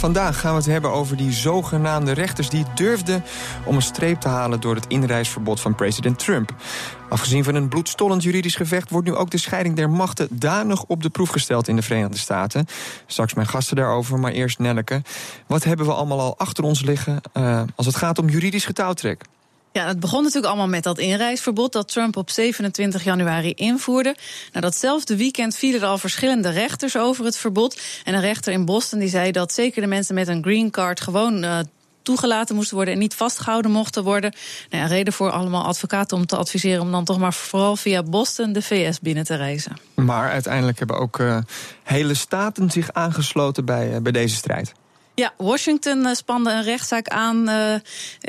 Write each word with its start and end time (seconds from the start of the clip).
Vandaag 0.00 0.40
gaan 0.40 0.50
we 0.50 0.56
het 0.56 0.66
hebben 0.66 0.92
over 0.92 1.16
die 1.16 1.32
zogenaamde 1.32 2.12
rechters 2.12 2.48
die 2.48 2.64
durfden 2.74 3.24
om 3.64 3.76
een 3.76 3.82
streep 3.82 4.20
te 4.20 4.28
halen 4.28 4.60
door 4.60 4.74
het 4.74 4.86
inreisverbod 4.86 5.60
van 5.60 5.74
president 5.74 6.18
Trump. 6.18 6.54
Afgezien 7.08 7.44
van 7.44 7.54
een 7.54 7.68
bloedstollend 7.68 8.22
juridisch 8.22 8.54
gevecht 8.54 8.90
wordt 8.90 9.06
nu 9.06 9.14
ook 9.14 9.30
de 9.30 9.38
scheiding 9.38 9.76
der 9.76 9.90
machten 9.90 10.28
danig 10.30 10.84
op 10.84 11.02
de 11.02 11.10
proef 11.10 11.28
gesteld 11.28 11.68
in 11.68 11.76
de 11.76 11.82
Verenigde 11.82 12.18
Staten. 12.18 12.66
Straks 13.06 13.34
mijn 13.34 13.46
gasten 13.46 13.76
daarover, 13.76 14.18
maar 14.18 14.32
eerst 14.32 14.58
Nelleke. 14.58 15.02
Wat 15.46 15.64
hebben 15.64 15.86
we 15.86 15.92
allemaal 15.92 16.20
al 16.20 16.38
achter 16.38 16.64
ons 16.64 16.82
liggen 16.82 17.20
uh, 17.34 17.62
als 17.74 17.86
het 17.86 17.96
gaat 17.96 18.18
om 18.18 18.28
juridisch 18.28 18.64
getouwtrek? 18.64 19.24
Ja, 19.72 19.86
het 19.86 20.00
begon 20.00 20.22
natuurlijk 20.22 20.46
allemaal 20.46 20.68
met 20.68 20.82
dat 20.82 20.98
inreisverbod 20.98 21.72
dat 21.72 21.88
Trump 21.88 22.16
op 22.16 22.30
27 22.30 23.04
januari 23.04 23.52
invoerde. 23.52 24.16
Nou, 24.52 24.64
datzelfde 24.64 25.16
weekend 25.16 25.56
vielen 25.56 25.80
er 25.80 25.86
al 25.86 25.98
verschillende 25.98 26.50
rechters 26.50 26.96
over 26.96 27.24
het 27.24 27.36
verbod. 27.36 27.80
En 28.04 28.14
een 28.14 28.20
rechter 28.20 28.52
in 28.52 28.64
Boston 28.64 28.98
die 28.98 29.08
zei 29.08 29.32
dat 29.32 29.52
zeker 29.52 29.82
de 29.82 29.88
mensen 29.88 30.14
met 30.14 30.28
een 30.28 30.42
green 30.42 30.70
card 30.70 31.00
gewoon 31.00 31.44
uh, 31.44 31.58
toegelaten 32.02 32.54
moesten 32.54 32.76
worden 32.76 32.94
en 32.94 33.00
niet 33.00 33.14
vastgehouden 33.14 33.70
mochten 33.70 34.04
worden. 34.04 34.34
Nou 34.70 34.88
reden 34.88 35.12
voor 35.12 35.30
allemaal 35.30 35.64
advocaten 35.64 36.16
om 36.16 36.26
te 36.26 36.36
adviseren 36.36 36.82
om 36.82 36.90
dan 36.90 37.04
toch 37.04 37.18
maar 37.18 37.34
vooral 37.34 37.76
via 37.76 38.02
Boston 38.02 38.52
de 38.52 38.62
VS 38.62 39.00
binnen 39.00 39.24
te 39.24 39.34
reizen. 39.34 39.76
Maar 39.94 40.30
uiteindelijk 40.30 40.78
hebben 40.78 40.98
ook 40.98 41.18
uh, 41.18 41.38
hele 41.82 42.14
staten 42.14 42.70
zich 42.70 42.92
aangesloten 42.92 43.64
bij, 43.64 43.94
uh, 43.94 44.00
bij 44.00 44.12
deze 44.12 44.36
strijd. 44.36 44.72
Ja, 45.20 45.32
Washington 45.36 46.06
eh, 46.06 46.14
spande 46.14 46.50
een 46.50 46.62
rechtszaak 46.62 47.08
aan 47.08 47.48
uh, 47.48 47.74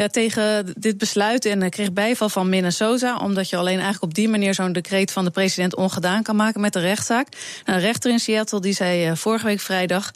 tegen 0.06 0.74
dit 0.78 0.98
besluit 0.98 1.46
en 1.46 1.70
kreeg 1.70 1.94
bijval 1.94 2.30
van 2.30 2.50
Minnesota, 2.50 3.18
omdat 3.18 3.50
je 3.50 3.58
alleen 3.58 3.74
eigenlijk 3.74 4.04
op 4.04 4.14
die 4.14 4.30
manier 4.30 4.54
zo'n 4.54 4.72
decreet 4.72 5.12
van 5.12 5.24
de 5.24 5.32
president 5.32 5.76
ongedaan 5.76 6.24
kan 6.24 6.36
maken 6.36 6.62
met 6.62 6.74
de 6.74 6.80
rechtszaak. 6.80 7.28
Nou, 7.66 7.78
een 7.78 7.86
rechter 7.86 8.12
in 8.12 8.20
Seattle 8.20 8.62
die 8.62 8.74
zei 8.74 9.16
vorige 9.16 9.46
week 9.46 9.60
vrijdag 9.60 10.12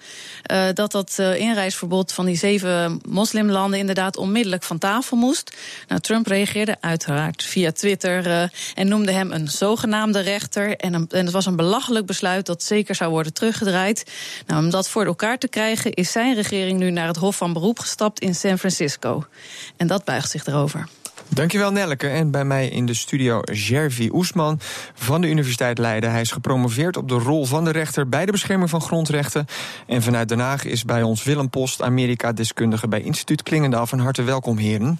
dat 0.73 0.91
dat 0.91 1.17
inreisverbod 1.37 2.11
van 2.11 2.25
die 2.25 2.37
zeven 2.37 2.99
moslimlanden 3.07 3.79
inderdaad 3.79 4.17
onmiddellijk 4.17 4.63
van 4.63 4.77
tafel 4.77 5.17
moest. 5.17 5.55
Nou, 5.87 6.01
Trump 6.01 6.27
reageerde 6.27 6.77
uiteraard 6.79 7.43
via 7.43 7.71
Twitter 7.71 8.49
en 8.73 8.87
noemde 8.87 9.11
hem 9.11 9.31
een 9.31 9.47
zogenaamde 9.47 10.19
rechter 10.19 10.75
en, 10.75 10.93
en 10.93 11.25
het 11.25 11.31
was 11.31 11.45
een 11.45 11.55
belachelijk 11.55 12.05
besluit 12.05 12.45
dat 12.45 12.63
zeker 12.63 12.95
zou 12.95 13.11
worden 13.11 13.33
teruggedraaid. 13.33 14.11
Nou, 14.45 14.63
om 14.63 14.69
dat 14.69 14.89
voor 14.89 15.05
elkaar 15.05 15.37
te 15.37 15.47
krijgen 15.47 15.93
is 15.93 16.11
zijn 16.11 16.35
regering 16.35 16.63
nu 16.73 16.91
naar 16.91 17.07
het 17.07 17.15
Hof 17.15 17.35
van 17.35 17.53
Beroep 17.53 17.79
gestapt 17.79 18.19
in 18.19 18.35
San 18.35 18.57
Francisco. 18.57 19.25
En 19.77 19.87
dat 19.87 20.03
buigt 20.03 20.29
zich 20.29 20.45
erover. 20.45 20.87
Dankjewel 21.27 21.71
Nelleke. 21.71 22.07
En 22.07 22.31
bij 22.31 22.45
mij 22.45 22.67
in 22.67 22.85
de 22.85 22.93
studio 22.93 23.39
Jervi 23.51 24.09
Oesman 24.11 24.59
van 24.93 25.21
de 25.21 25.27
Universiteit 25.27 25.77
Leiden. 25.77 26.11
Hij 26.11 26.21
is 26.21 26.31
gepromoveerd 26.31 26.97
op 26.97 27.09
de 27.09 27.15
rol 27.15 27.45
van 27.45 27.63
de 27.63 27.71
rechter 27.71 28.09
bij 28.09 28.25
de 28.25 28.31
bescherming 28.31 28.69
van 28.69 28.81
grondrechten. 28.81 29.45
En 29.87 30.01
vanuit 30.01 30.29
Den 30.29 30.39
Haag 30.39 30.65
is 30.65 30.83
bij 30.83 31.03
ons 31.03 31.23
Willem 31.23 31.49
Post, 31.49 31.81
Amerika-deskundige 31.81 32.87
bij 32.87 33.01
Instituut 33.01 33.43
Klingendaal. 33.43 33.87
Van 33.87 33.99
harte 33.99 34.23
welkom, 34.23 34.57
heren. 34.57 34.99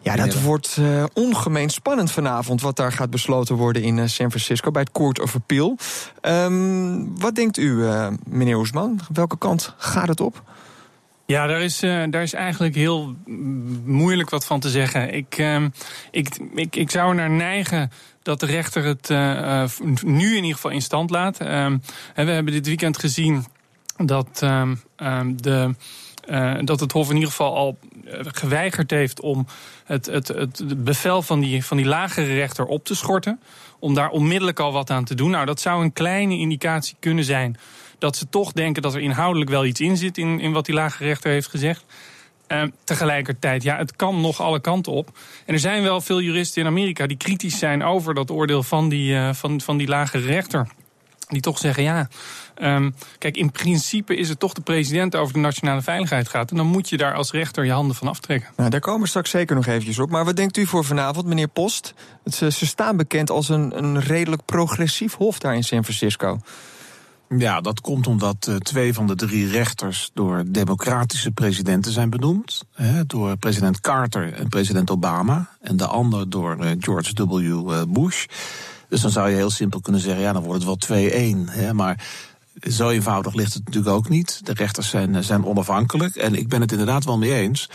Ja, 0.00 0.16
dat 0.16 0.40
wordt 0.40 0.76
uh, 0.80 1.04
ongemeen 1.12 1.70
spannend 1.70 2.10
vanavond 2.10 2.60
wat 2.60 2.76
daar 2.76 2.92
gaat 2.92 3.10
besloten 3.10 3.54
worden 3.54 3.82
in 3.82 3.96
uh, 3.96 4.06
San 4.06 4.30
Francisco 4.30 4.70
bij 4.70 4.82
het 4.82 4.92
Court 4.92 5.20
of 5.20 5.34
Appeal. 5.34 5.76
Um, 6.22 7.18
wat 7.18 7.34
denkt 7.34 7.56
u, 7.56 7.70
uh, 7.70 8.08
meneer 8.24 8.56
Oesman? 8.56 9.00
Welke 9.12 9.38
kant 9.38 9.74
gaat 9.76 10.08
het 10.08 10.20
op? 10.20 10.42
Ja, 11.26 11.46
daar 11.46 11.60
is, 11.60 11.82
uh, 11.82 12.04
daar 12.10 12.22
is 12.22 12.32
eigenlijk 12.32 12.74
heel 12.74 13.16
moeilijk 13.84 14.30
wat 14.30 14.46
van 14.46 14.60
te 14.60 14.70
zeggen. 14.70 15.14
Ik, 15.14 15.38
uh, 15.38 15.64
ik, 16.10 16.38
ik, 16.54 16.76
ik 16.76 16.90
zou 16.90 17.14
naar 17.14 17.30
neigen 17.30 17.90
dat 18.22 18.40
de 18.40 18.46
rechter 18.46 18.84
het 18.84 19.10
uh, 19.10 19.64
nu 20.02 20.28
in 20.28 20.34
ieder 20.34 20.54
geval 20.54 20.70
in 20.70 20.82
stand 20.82 21.10
laat. 21.10 21.38
we 21.38 21.80
hebben 22.14 22.46
dit 22.46 22.66
weekend 22.66 22.98
gezien 22.98 23.44
dat 23.96 24.28
ehm, 24.42 24.74
ehm, 24.96 25.36
de. 25.36 25.74
dat 26.64 26.80
het 26.80 26.92
Hof 26.92 27.08
in 27.08 27.14
ieder 27.14 27.30
geval 27.30 27.56
al 27.56 27.78
geweigerd 28.20 28.90
heeft 28.90 29.20
om 29.20 29.46
het, 29.84 30.06
het, 30.06 30.28
het 30.28 30.84
bevel 30.84 31.22
van 31.22 31.40
die, 31.40 31.64
van 31.64 31.76
die 31.76 31.86
lagere 31.86 32.34
rechter 32.34 32.64
op 32.64 32.84
te 32.84 32.94
schorten. 32.94 33.40
Om 33.78 33.94
daar 33.94 34.10
onmiddellijk 34.10 34.60
al 34.60 34.72
wat 34.72 34.90
aan 34.90 35.04
te 35.04 35.14
doen. 35.14 35.30
Nou, 35.30 35.46
dat 35.46 35.60
zou 35.60 35.82
een 35.82 35.92
kleine 35.92 36.38
indicatie 36.38 36.96
kunnen 37.00 37.24
zijn 37.24 37.56
dat 37.98 38.16
ze 38.16 38.28
toch 38.28 38.52
denken 38.52 38.82
dat 38.82 38.94
er 38.94 39.00
inhoudelijk 39.00 39.50
wel 39.50 39.64
iets 39.64 39.80
in 39.80 39.96
zit 39.96 40.18
in, 40.18 40.40
in 40.40 40.52
wat 40.52 40.66
die 40.66 40.74
lage 40.74 41.04
rechter 41.04 41.30
heeft 41.30 41.48
gezegd. 41.48 41.84
Uh, 42.48 42.62
tegelijkertijd, 42.84 43.62
ja, 43.62 43.76
het 43.76 43.96
kan 43.96 44.20
nog 44.20 44.40
alle 44.40 44.60
kanten 44.60 44.92
op. 44.92 45.18
En 45.44 45.54
er 45.54 45.60
zijn 45.60 45.82
wel 45.82 46.00
veel 46.00 46.20
juristen 46.20 46.62
in 46.62 46.68
Amerika 46.68 47.06
die 47.06 47.16
kritisch 47.16 47.58
zijn 47.58 47.82
over 47.82 48.14
dat 48.14 48.30
oordeel 48.30 48.62
van 48.62 48.88
die, 48.88 49.12
uh, 49.12 49.32
van, 49.32 49.60
van 49.60 49.76
die 49.76 49.88
lage 49.88 50.18
rechter. 50.18 50.68
Die 51.28 51.40
toch 51.40 51.58
zeggen, 51.58 51.82
ja, 51.82 52.08
um, 52.62 52.94
kijk, 53.18 53.36
in 53.36 53.52
principe 53.52 54.16
is 54.16 54.28
het 54.28 54.38
toch 54.38 54.52
de 54.52 54.60
president 54.60 55.16
over 55.16 55.34
de 55.34 55.40
nationale 55.40 55.82
veiligheid 55.82 56.28
gaat. 56.28 56.50
En 56.50 56.56
dan 56.56 56.66
moet 56.66 56.88
je 56.88 56.96
daar 56.96 57.14
als 57.14 57.30
rechter 57.30 57.64
je 57.64 57.72
handen 57.72 57.96
van 57.96 58.08
aftrekken. 58.08 58.50
Nou, 58.56 58.70
daar 58.70 58.80
komen 58.80 59.00
we 59.00 59.08
straks 59.08 59.30
zeker 59.30 59.56
nog 59.56 59.66
eventjes 59.66 59.98
op. 59.98 60.10
Maar 60.10 60.24
wat 60.24 60.36
denkt 60.36 60.56
u 60.56 60.66
voor 60.66 60.84
vanavond, 60.84 61.26
meneer 61.26 61.48
Post? 61.48 61.94
Het, 62.24 62.34
ze 62.34 62.66
staan 62.66 62.96
bekend 62.96 63.30
als 63.30 63.48
een, 63.48 63.78
een 63.78 64.00
redelijk 64.00 64.44
progressief 64.44 65.14
hof 65.14 65.38
daar 65.38 65.54
in 65.54 65.64
San 65.64 65.84
Francisco. 65.84 66.38
Ja, 67.28 67.60
dat 67.60 67.80
komt 67.80 68.06
omdat 68.06 68.46
uh, 68.48 68.56
twee 68.56 68.94
van 68.94 69.06
de 69.06 69.14
drie 69.14 69.48
rechters 69.48 70.10
door 70.14 70.44
democratische 70.46 71.30
presidenten 71.30 71.92
zijn 71.92 72.10
benoemd. 72.10 72.62
Hè, 72.72 73.06
door 73.06 73.36
president 73.36 73.80
Carter 73.80 74.32
en 74.32 74.48
president 74.48 74.90
Obama. 74.90 75.48
En 75.60 75.76
de 75.76 75.86
ander 75.86 76.30
door 76.30 76.56
uh, 76.60 76.70
George 76.78 77.26
W. 77.26 77.84
Bush. 77.88 78.26
Dus 78.88 79.00
dan 79.00 79.10
zou 79.10 79.28
je 79.28 79.36
heel 79.36 79.50
simpel 79.50 79.80
kunnen 79.80 80.00
zeggen, 80.00 80.22
ja, 80.22 80.32
dan 80.32 80.42
wordt 80.42 80.64
het 80.64 80.86
wel 80.86 81.72
2-1. 81.72 81.74
Maar 81.74 82.04
zo 82.60 82.88
eenvoudig 82.88 83.34
ligt 83.34 83.54
het 83.54 83.64
natuurlijk 83.64 83.94
ook 83.94 84.08
niet. 84.08 84.46
De 84.46 84.52
rechters 84.52 84.88
zijn, 84.88 85.24
zijn 85.24 85.44
onafhankelijk. 85.44 86.16
En 86.16 86.34
ik 86.34 86.48
ben 86.48 86.60
het 86.60 86.72
inderdaad 86.72 87.04
wel 87.04 87.18
mee 87.18 87.34
eens. 87.34 87.68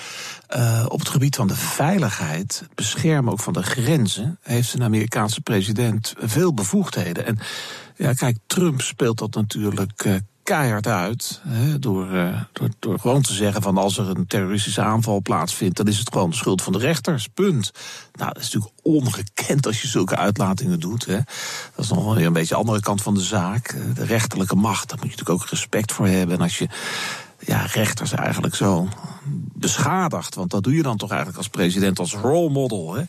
Uh, 0.55 0.85
op 0.87 0.99
het 0.99 1.09
gebied 1.09 1.35
van 1.35 1.47
de 1.47 1.55
veiligheid, 1.55 2.59
het 2.59 2.75
beschermen 2.75 3.31
ook 3.31 3.39
van 3.39 3.53
de 3.53 3.63
grenzen, 3.63 4.37
heeft 4.41 4.73
een 4.73 4.83
Amerikaanse 4.83 5.41
president 5.41 6.13
veel 6.17 6.53
bevoegdheden. 6.53 7.25
En 7.25 7.39
ja, 7.95 8.13
kijk, 8.13 8.37
Trump 8.47 8.81
speelt 8.81 9.17
dat 9.17 9.33
natuurlijk 9.33 10.03
uh, 10.05 10.15
keihard 10.43 10.87
uit. 10.87 11.41
Hè, 11.47 11.79
door, 11.79 12.11
uh, 12.11 12.41
door, 12.51 12.69
door 12.79 12.99
gewoon 12.99 13.21
te 13.21 13.33
zeggen 13.33 13.61
van 13.61 13.77
als 13.77 13.97
er 13.97 14.09
een 14.09 14.27
terroristische 14.27 14.81
aanval 14.81 15.21
plaatsvindt, 15.21 15.77
dan 15.77 15.87
is 15.87 15.97
het 15.97 16.11
gewoon 16.11 16.29
de 16.29 16.35
schuld 16.35 16.61
van 16.61 16.73
de 16.73 16.79
rechters. 16.79 17.27
Punt. 17.27 17.71
Nou, 18.13 18.33
dat 18.33 18.43
is 18.43 18.51
natuurlijk 18.51 18.73
ongekend 18.81 19.65
als 19.65 19.81
je 19.81 19.87
zulke 19.87 20.15
uitlatingen 20.15 20.79
doet. 20.79 21.05
Hè. 21.05 21.19
Dat 21.75 21.85
is 21.85 21.89
nog 21.89 22.15
weer 22.15 22.25
een 22.25 22.33
beetje 22.33 22.53
de 22.53 22.59
andere 22.59 22.79
kant 22.79 23.01
van 23.01 23.13
de 23.13 23.21
zaak. 23.21 23.75
De 23.93 24.05
rechterlijke 24.05 24.55
macht, 24.55 24.89
daar 24.89 24.97
moet 24.97 25.09
je 25.09 25.15
natuurlijk 25.17 25.43
ook 25.43 25.49
respect 25.49 25.91
voor 25.91 26.07
hebben. 26.07 26.35
En 26.35 26.41
als 26.41 26.57
je 26.57 26.67
ja, 27.39 27.65
rechters 27.65 28.11
eigenlijk 28.11 28.55
zo 28.55 28.87
beschadigt, 29.53 30.35
want 30.35 30.51
dat 30.51 30.63
doe 30.63 30.75
je 30.75 30.83
dan 30.83 30.97
toch 30.97 31.09
eigenlijk 31.09 31.37
als 31.39 31.47
president, 31.47 31.99
als 31.99 32.13
role 32.13 32.49
model. 32.49 32.93
Hè. 32.93 33.03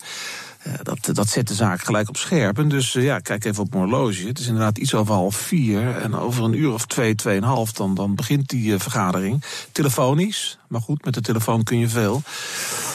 Uh, 0.66 0.72
dat, 0.82 1.08
dat 1.12 1.28
zet 1.28 1.48
de 1.48 1.54
zaak 1.54 1.82
gelijk 1.82 2.08
op 2.08 2.16
scherp. 2.16 2.58
En 2.58 2.68
dus 2.68 2.94
uh, 2.94 3.04
ja, 3.04 3.18
kijk 3.18 3.44
even 3.44 3.62
op 3.62 3.70
mijn 3.70 3.82
horloge. 3.82 4.26
Het 4.26 4.38
is 4.38 4.46
inderdaad 4.46 4.78
iets 4.78 4.94
over 4.94 5.14
half 5.14 5.36
vier. 5.36 5.96
En 5.96 6.14
over 6.14 6.44
een 6.44 6.58
uur 6.58 6.72
of 6.72 6.86
twee, 6.86 7.14
tweeënhalf, 7.14 7.72
dan, 7.72 7.94
dan 7.94 8.14
begint 8.14 8.48
die 8.48 8.72
uh, 8.72 8.80
vergadering. 8.80 9.44
Telefonisch. 9.72 10.58
Maar 10.68 10.80
goed, 10.80 11.04
met 11.04 11.14
de 11.14 11.20
telefoon 11.20 11.62
kun 11.62 11.78
je 11.78 11.88
veel. 11.88 12.22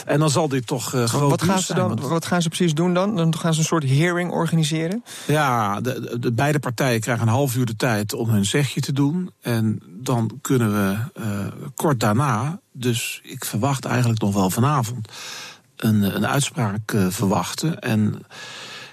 En 0.06 0.18
dan 0.18 0.30
zal 0.30 0.48
dit 0.48 0.66
toch 0.66 0.90
gewoon. 0.90 1.28
wat 1.28 1.42
gaan, 1.42 1.60
ze 1.60 1.74
dan, 1.74 2.00
wat 2.00 2.26
gaan 2.26 2.42
ze 2.42 2.48
precies 2.48 2.74
doen 2.74 2.94
dan? 2.94 3.16
Dan 3.16 3.38
gaan 3.38 3.52
ze 3.54 3.60
een 3.60 3.66
soort 3.66 3.88
hearing 3.88 4.30
organiseren? 4.30 5.04
Ja, 5.26 5.80
de, 5.80 6.00
de, 6.00 6.18
de 6.18 6.32
beide 6.32 6.58
partijen 6.58 7.00
krijgen 7.00 7.26
een 7.26 7.32
half 7.32 7.56
uur 7.56 7.66
de 7.66 7.76
tijd 7.76 8.14
om 8.14 8.28
hun 8.28 8.44
zegje 8.44 8.80
te 8.80 8.92
doen. 8.92 9.30
En 9.40 9.82
dan 9.86 10.38
kunnen 10.40 10.72
we 10.72 10.96
kort 11.74 12.00
daarna, 12.00 12.60
dus 12.72 13.20
ik 13.22 13.44
verwacht 13.44 13.84
eigenlijk 13.84 14.20
nog 14.20 14.34
wel 14.34 14.50
vanavond 14.50 15.08
een, 15.78 16.02
een 16.16 16.26
uitspraak 16.26 16.92
uh, 16.92 17.06
verwachten. 17.10 17.80
En 17.80 18.22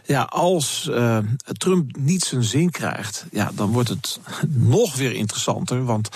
ja, 0.06 0.22
als 0.22 0.88
uh, 0.92 1.18
Trump 1.44 1.98
niet 1.98 2.24
zijn 2.24 2.44
zin 2.44 2.70
krijgt, 2.70 3.26
ja, 3.32 3.52
dan 3.54 3.72
wordt 3.72 3.90
het 3.90 4.20
nog 4.50 4.96
weer 4.96 5.14
interessanter. 5.14 5.86
Want 5.86 6.10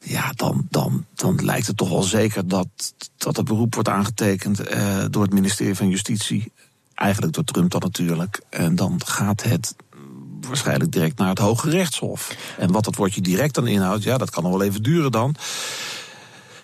ja, 0.00 0.32
dan, 0.36 0.66
dan, 0.70 1.04
dan 1.14 1.44
lijkt 1.44 1.66
het 1.66 1.76
toch 1.76 1.88
wel 1.88 2.02
zeker 2.02 2.48
dat, 2.48 2.68
dat 3.16 3.36
het 3.36 3.46
beroep 3.46 3.74
wordt 3.74 3.88
aangetekend 3.88 4.70
uh, 4.70 5.04
door 5.10 5.22
het 5.22 5.32
ministerie 5.32 5.74
van 5.74 5.88
Justitie. 5.88 6.52
Eigenlijk 6.94 7.32
door 7.32 7.44
Trump 7.44 7.70
dan 7.70 7.80
natuurlijk. 7.80 8.40
En 8.50 8.76
dan 8.76 9.00
gaat 9.04 9.42
het 9.42 9.74
waarschijnlijk 10.40 10.92
direct 10.92 11.18
naar 11.18 11.28
het 11.28 11.38
Hoge 11.38 11.70
Rechtshof. 11.70 12.36
En 12.58 12.72
wat 12.72 12.84
dat 12.84 12.96
woordje 12.96 13.20
direct 13.20 13.54
dan 13.54 13.66
inhoudt, 13.66 14.02
ja, 14.02 14.18
dat 14.18 14.30
kan 14.30 14.42
nog 14.42 14.52
wel 14.52 14.62
even 14.62 14.82
duren 14.82 15.12
dan. 15.12 15.34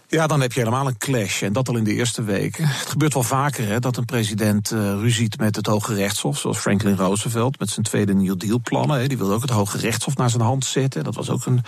Ja, 0.09 0.27
dan 0.27 0.41
heb 0.41 0.53
je 0.53 0.59
helemaal 0.59 0.87
een 0.87 0.99
clash. 0.99 1.43
En 1.43 1.53
dat 1.53 1.69
al 1.69 1.77
in 1.77 1.85
de 1.85 1.95
eerste 1.95 2.23
weken. 2.23 2.67
Het 2.67 2.89
gebeurt 2.89 3.15
wel 3.15 3.23
vaker 3.23 3.67
hè, 3.67 3.81
dat 3.81 3.97
een 3.97 4.05
president 4.05 4.71
uh, 4.71 4.79
ruziet 4.79 5.39
met 5.39 5.57
het 5.57 5.67
Hoge 5.67 5.95
Rechtshof. 5.95 6.39
Zoals 6.39 6.59
Franklin 6.59 6.97
Roosevelt 6.97 7.59
met 7.59 7.71
zijn 7.71 7.85
tweede 7.85 8.15
New 8.15 8.37
Deal 8.39 8.61
plannen. 8.63 9.01
Hè. 9.01 9.07
Die 9.07 9.19
wilde 9.19 9.35
ook 9.35 9.43
het 9.43 9.51
Hoge 9.51 9.79
Rechtshof 9.79 10.17
naar 10.17 10.31
zijn 10.31 10.43
hand 10.43 10.65
zetten. 10.65 11.05
Dat 11.05 11.15
was 11.15 11.31
ook 11.31 11.47
een, 11.47 11.63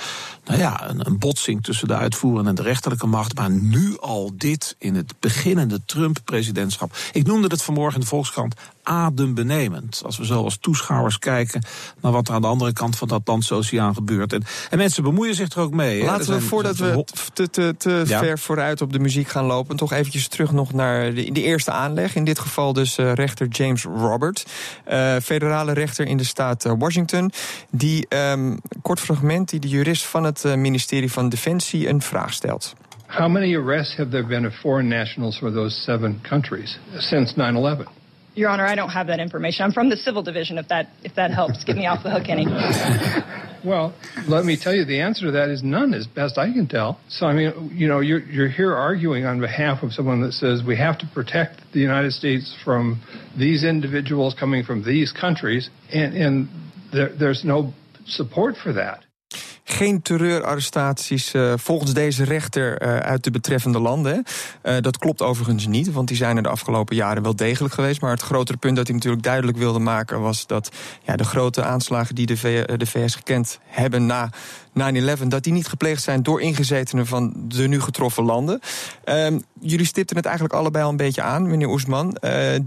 nou 0.44 0.58
ja, 0.58 0.88
een, 0.88 1.06
een 1.06 1.18
botsing 1.18 1.64
tussen 1.64 1.88
de 1.88 1.96
uitvoerende 1.96 2.48
en 2.48 2.54
de 2.54 2.62
rechterlijke 2.62 3.06
macht. 3.06 3.34
Maar 3.34 3.50
nu 3.50 3.98
al 3.98 4.32
dit 4.34 4.76
in 4.78 4.94
het 4.94 5.14
beginnende 5.20 5.80
Trump-presidentschap. 5.84 6.96
Ik 7.12 7.26
noemde 7.26 7.46
het 7.46 7.62
vanmorgen 7.62 7.94
in 7.94 8.00
de 8.00 8.06
Volkskrant 8.06 8.54
adembenemend. 8.86 10.02
Als 10.04 10.18
we 10.18 10.24
zo 10.24 10.42
als 10.42 10.58
toeschouwers 10.60 11.18
kijken 11.18 11.62
naar 12.00 12.12
wat 12.12 12.28
er 12.28 12.34
aan 12.34 12.40
de 12.40 12.46
andere 12.46 12.72
kant 12.72 12.96
van 12.96 13.08
dat 13.08 13.20
land 13.24 13.52
oceaan 13.52 13.94
gebeurt. 13.94 14.32
En, 14.32 14.42
en 14.70 14.78
mensen 14.78 15.02
bemoeien 15.02 15.34
zich 15.34 15.48
er 15.48 15.60
ook 15.60 15.74
mee. 15.74 16.04
Laten 16.04 16.34
we 16.34 16.40
voordat 16.40 16.76
we 16.76 17.04
te, 17.32 17.50
te, 17.50 17.74
te 17.78 18.02
ver 18.06 18.38
vooruit 18.38 18.80
op 18.80 18.92
de 18.92 18.98
muziek 18.98 19.28
gaan 19.28 19.44
lopen, 19.44 19.76
toch 19.76 19.92
eventjes 19.92 20.28
terug 20.28 20.52
nog 20.52 20.72
naar 20.72 21.14
de, 21.14 21.32
de 21.32 21.42
eerste 21.42 21.70
aanleg. 21.70 22.14
In 22.14 22.24
dit 22.24 22.38
geval 22.38 22.72
dus 22.72 22.98
uh, 22.98 23.12
rechter 23.12 23.46
James 23.46 23.82
Robert, 23.82 24.46
uh, 24.88 25.16
federale 25.16 25.72
rechter 25.72 26.06
in 26.06 26.16
de 26.16 26.24
staat 26.24 26.64
uh, 26.64 26.72
Washington. 26.78 27.32
Die 27.70 28.06
um, 28.08 28.58
kort 28.82 29.00
fragment 29.00 29.50
die 29.50 29.60
de 29.60 29.68
jurist 29.68 30.04
van 30.04 30.24
het 30.24 30.44
ministerie 30.56 31.12
van 31.12 31.28
Defensie 31.28 31.88
een 31.88 32.02
vraag 32.02 32.32
stelt. 32.32 32.74
How 33.06 33.28
many 33.28 33.56
arrests 33.56 33.96
have 33.96 34.10
there 34.10 34.26
been 34.26 34.46
of 34.46 34.54
foreign 34.54 34.88
nationals 34.88 35.38
for 35.38 35.52
those 35.52 35.74
seven 35.84 36.20
countries 36.22 36.78
since 36.96 37.34
9/11? 37.34 37.95
Your 38.36 38.50
Honor, 38.50 38.66
I 38.66 38.74
don't 38.74 38.90
have 38.90 39.06
that 39.06 39.18
information. 39.18 39.64
I'm 39.64 39.72
from 39.72 39.88
the 39.88 39.96
civil 39.96 40.22
division. 40.22 40.58
If 40.58 40.68
that 40.68 40.90
if 41.02 41.14
that 41.14 41.30
helps, 41.30 41.64
get 41.64 41.74
me 41.74 41.86
off 41.86 42.02
the 42.02 42.10
hook, 42.10 42.28
any. 42.28 42.44
well, 43.64 43.94
let 44.28 44.44
me 44.44 44.58
tell 44.62 44.74
you, 44.74 44.84
the 44.84 45.00
answer 45.00 45.24
to 45.24 45.32
that 45.32 45.48
is 45.48 45.62
none, 45.62 45.94
as 45.94 46.06
best 46.06 46.36
I 46.36 46.52
can 46.52 46.66
tell. 46.66 47.00
So 47.08 47.24
I 47.24 47.32
mean, 47.32 47.70
you 47.72 47.88
know, 47.88 48.00
you're 48.00 48.20
you're 48.20 48.50
here 48.50 48.74
arguing 48.74 49.24
on 49.24 49.40
behalf 49.40 49.82
of 49.82 49.92
someone 49.92 50.20
that 50.20 50.32
says 50.32 50.62
we 50.62 50.76
have 50.76 50.98
to 50.98 51.06
protect 51.14 51.62
the 51.72 51.80
United 51.80 52.12
States 52.12 52.54
from 52.62 53.00
these 53.38 53.64
individuals 53.64 54.36
coming 54.38 54.64
from 54.64 54.84
these 54.84 55.12
countries, 55.12 55.70
and 55.90 56.14
and 56.14 56.48
there, 56.92 57.16
there's 57.18 57.42
no 57.42 57.72
support 58.04 58.56
for 58.62 58.74
that. 58.74 59.05
Geen 59.68 60.02
terreurarrestaties 60.02 61.34
uh, 61.34 61.52
volgens 61.56 61.92
deze 61.92 62.24
rechter 62.24 62.82
uh, 62.82 62.96
uit 62.98 63.24
de 63.24 63.30
betreffende 63.30 63.78
landen. 63.78 64.22
Uh, 64.62 64.76
dat 64.80 64.98
klopt 64.98 65.22
overigens 65.22 65.66
niet, 65.66 65.92
want 65.92 66.08
die 66.08 66.16
zijn 66.16 66.36
er 66.36 66.42
de 66.42 66.48
afgelopen 66.48 66.96
jaren 66.96 67.22
wel 67.22 67.36
degelijk 67.36 67.74
geweest. 67.74 68.00
Maar 68.00 68.10
het 68.10 68.22
grotere 68.22 68.58
punt 68.58 68.76
dat 68.76 68.86
hij 68.86 68.96
natuurlijk 68.96 69.22
duidelijk 69.22 69.58
wilde 69.58 69.78
maken 69.78 70.20
was 70.20 70.46
dat 70.46 70.70
ja, 71.02 71.16
de 71.16 71.24
grote 71.24 71.62
aanslagen 71.62 72.14
die 72.14 72.26
de, 72.26 72.74
de 72.76 72.86
VS 72.86 73.14
gekend 73.14 73.58
hebben 73.64 74.06
na 74.06 74.30
9-11, 75.18 75.22
dat 75.28 75.42
die 75.42 75.52
niet 75.52 75.68
gepleegd 75.68 76.02
zijn 76.02 76.22
door 76.22 76.40
ingezetenen 76.40 77.06
van 77.06 77.32
de 77.36 77.68
nu 77.68 77.80
getroffen 77.80 78.24
landen. 78.24 78.60
Uh, 79.04 79.26
jullie 79.60 79.86
stipten 79.86 80.16
het 80.16 80.26
eigenlijk 80.26 80.54
allebei 80.54 80.84
al 80.84 80.90
een 80.90 80.96
beetje 80.96 81.22
aan, 81.22 81.46
meneer 81.46 81.68
Oesman. 81.68 82.16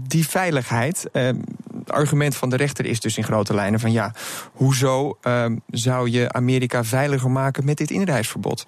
Die 0.06 0.28
veiligheid. 0.28 1.10
Het 1.90 1.98
argument 1.98 2.36
van 2.36 2.50
de 2.50 2.56
rechter 2.56 2.86
is 2.86 3.00
dus 3.00 3.16
in 3.16 3.24
grote 3.24 3.54
lijnen 3.54 3.80
van 3.80 3.92
ja, 3.92 4.12
hoezo 4.52 5.18
ehm, 5.20 5.56
zou 5.70 6.10
je 6.10 6.32
Amerika 6.32 6.84
veiliger 6.84 7.30
maken 7.30 7.64
met 7.64 7.76
dit 7.76 7.90
inreisverbod? 7.90 8.66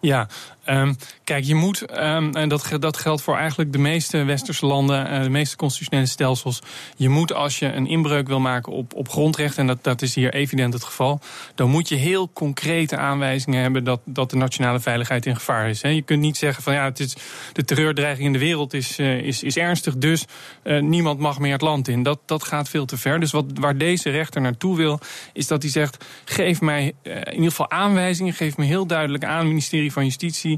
Ja, 0.00 0.28
um, 0.70 0.96
kijk, 1.24 1.44
je 1.44 1.54
moet, 1.54 1.98
um, 1.98 2.34
en 2.34 2.48
dat, 2.48 2.76
dat 2.80 2.96
geldt 2.96 3.22
voor 3.22 3.36
eigenlijk 3.36 3.72
de 3.72 3.78
meeste 3.78 4.24
westerse 4.24 4.66
landen, 4.66 5.12
uh, 5.12 5.22
de 5.22 5.30
meeste 5.30 5.56
constitutionele 5.56 6.06
stelsels. 6.06 6.62
Je 6.96 7.08
moet 7.08 7.32
als 7.32 7.58
je 7.58 7.72
een 7.72 7.86
inbreuk 7.86 8.28
wil 8.28 8.40
maken 8.40 8.72
op, 8.72 8.94
op 8.94 9.08
grondrechten, 9.08 9.60
en 9.60 9.66
dat, 9.66 9.84
dat 9.84 10.02
is 10.02 10.14
hier 10.14 10.34
evident 10.34 10.72
het 10.72 10.84
geval, 10.84 11.20
dan 11.54 11.70
moet 11.70 11.88
je 11.88 11.94
heel 11.94 12.30
concrete 12.32 12.96
aanwijzingen 12.96 13.62
hebben 13.62 13.84
dat, 13.84 14.00
dat 14.04 14.30
de 14.30 14.36
nationale 14.36 14.80
veiligheid 14.80 15.26
in 15.26 15.36
gevaar 15.36 15.68
is. 15.68 15.80
Je 15.80 16.02
kunt 16.02 16.20
niet 16.20 16.36
zeggen 16.36 16.62
van 16.62 16.74
ja, 16.74 16.84
het 16.84 17.00
is, 17.00 17.16
de 17.52 17.64
terreurdreiging 17.64 18.26
in 18.26 18.32
de 18.32 18.38
wereld 18.38 18.74
is, 18.74 18.98
uh, 18.98 19.18
is, 19.18 19.42
is 19.42 19.56
ernstig, 19.56 19.96
dus 19.96 20.24
uh, 20.64 20.80
niemand 20.80 21.18
mag 21.18 21.38
meer 21.38 21.52
het 21.52 21.60
land 21.60 21.88
in. 21.88 22.02
Dat, 22.02 22.18
dat 22.26 22.44
gaat 22.44 22.68
veel 22.68 22.84
te 22.84 22.96
ver. 22.96 23.20
Dus 23.20 23.30
wat, 23.30 23.44
waar 23.54 23.76
deze 23.76 24.10
rechter 24.10 24.40
naartoe 24.40 24.76
wil, 24.76 25.00
is 25.32 25.46
dat 25.46 25.62
hij 25.62 25.70
zegt: 25.70 26.04
geef 26.24 26.60
mij 26.60 26.92
in 27.02 27.34
ieder 27.34 27.50
geval 27.50 27.70
aanwijzingen, 27.70 28.32
geef 28.32 28.56
me 28.56 28.64
heel 28.64 28.86
duidelijk 28.86 29.24
aan, 29.24 29.48
ministerie 29.48 29.92
van 29.92 30.04
Justitie. 30.04 30.57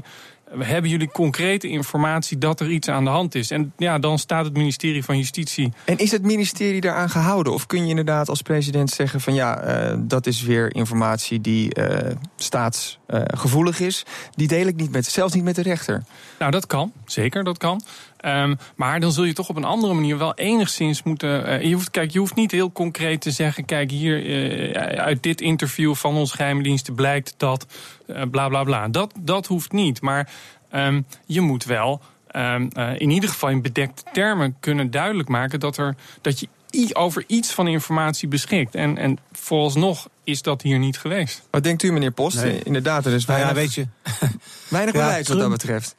Hebben 0.59 0.89
jullie 0.89 1.11
concrete 1.11 1.67
informatie 1.67 2.37
dat 2.37 2.59
er 2.59 2.69
iets 2.69 2.87
aan 2.87 3.03
de 3.03 3.09
hand 3.09 3.35
is? 3.35 3.51
En 3.51 3.73
ja, 3.77 3.99
dan 3.99 4.19
staat 4.19 4.45
het 4.45 4.53
ministerie 4.53 5.03
van 5.03 5.17
Justitie. 5.17 5.73
En 5.85 5.97
is 5.97 6.11
het 6.11 6.23
ministerie 6.23 6.81
daaraan 6.81 7.09
gehouden? 7.09 7.53
Of 7.53 7.65
kun 7.65 7.83
je 7.83 7.89
inderdaad 7.89 8.29
als 8.29 8.41
president 8.41 8.89
zeggen 8.89 9.21
van 9.21 9.33
ja, 9.33 9.89
uh, 9.91 9.97
dat 9.99 10.27
is 10.27 10.41
weer 10.41 10.75
informatie 10.75 11.41
die 11.41 11.79
uh, 11.79 11.97
staatsgevoelig 12.35 13.79
uh, 13.79 13.87
is. 13.87 14.03
Die 14.31 14.47
deel 14.47 14.67
ik 14.67 14.75
niet 14.75 14.91
met, 14.91 15.05
zelfs 15.05 15.33
niet 15.33 15.43
met 15.43 15.55
de 15.55 15.61
rechter. 15.61 16.03
Nou, 16.39 16.51
dat 16.51 16.67
kan. 16.67 16.91
Zeker, 17.05 17.43
dat 17.43 17.57
kan. 17.57 17.81
Um, 18.25 18.57
maar 18.75 18.99
dan 18.99 19.11
zul 19.11 19.23
je 19.23 19.33
toch 19.33 19.49
op 19.49 19.55
een 19.55 19.63
andere 19.63 19.93
manier 19.93 20.17
wel 20.17 20.33
enigszins 20.33 21.03
moeten. 21.03 21.47
Uh, 21.47 21.61
je, 21.63 21.73
hoeft, 21.73 21.91
kijk, 21.91 22.11
je 22.11 22.19
hoeft 22.19 22.35
niet 22.35 22.51
heel 22.51 22.71
concreet 22.71 23.21
te 23.21 23.31
zeggen: 23.31 23.65
kijk, 23.65 23.91
hier 23.91 24.25
uh, 24.25 24.99
uit 24.99 25.23
dit 25.23 25.41
interview 25.41 25.95
van 25.95 26.15
onze 26.15 26.35
geheime 26.35 26.63
diensten 26.63 26.95
blijkt 26.95 27.33
dat. 27.37 27.65
Uh, 28.07 28.21
bla 28.31 28.47
bla 28.47 28.63
bla. 28.63 28.87
Dat, 28.87 29.13
dat 29.19 29.45
hoeft 29.45 29.71
niet. 29.71 30.01
Maar 30.01 30.29
um, 30.73 31.05
je 31.25 31.41
moet 31.41 31.63
wel. 31.63 32.01
Um, 32.35 32.69
in 32.97 33.09
ieder 33.09 33.29
geval 33.29 33.49
in 33.49 33.61
bedekte 33.61 34.03
termen 34.13 34.55
kunnen 34.59 34.91
duidelijk 34.91 35.29
maken 35.29 35.59
dat, 35.59 35.77
er, 35.77 35.95
dat 36.21 36.39
je 36.39 36.47
over 36.93 37.23
iets 37.27 37.51
van 37.51 37.67
informatie 37.67 38.27
beschikt. 38.27 38.75
En, 38.75 38.97
en 38.97 39.17
vooralsnog 39.31 40.07
is 40.23 40.41
dat 40.41 40.61
hier 40.61 40.79
niet 40.79 40.97
geweest. 40.97 41.41
Wat 41.49 41.63
denkt 41.63 41.83
u, 41.83 41.91
meneer 41.91 42.11
Post? 42.11 42.43
Nee. 42.43 42.61
Inderdaad, 42.63 43.05
er 43.05 43.13
is 43.13 43.25
weinig, 43.25 43.47
nou 43.47 43.59
ja, 43.59 43.65
weet 43.65 43.73
je. 43.73 43.87
weinig 44.69 44.93
bewijs 44.93 45.27
ja, 45.27 45.33
wat 45.33 45.41
dat 45.41 45.51
betreft. 45.51 45.95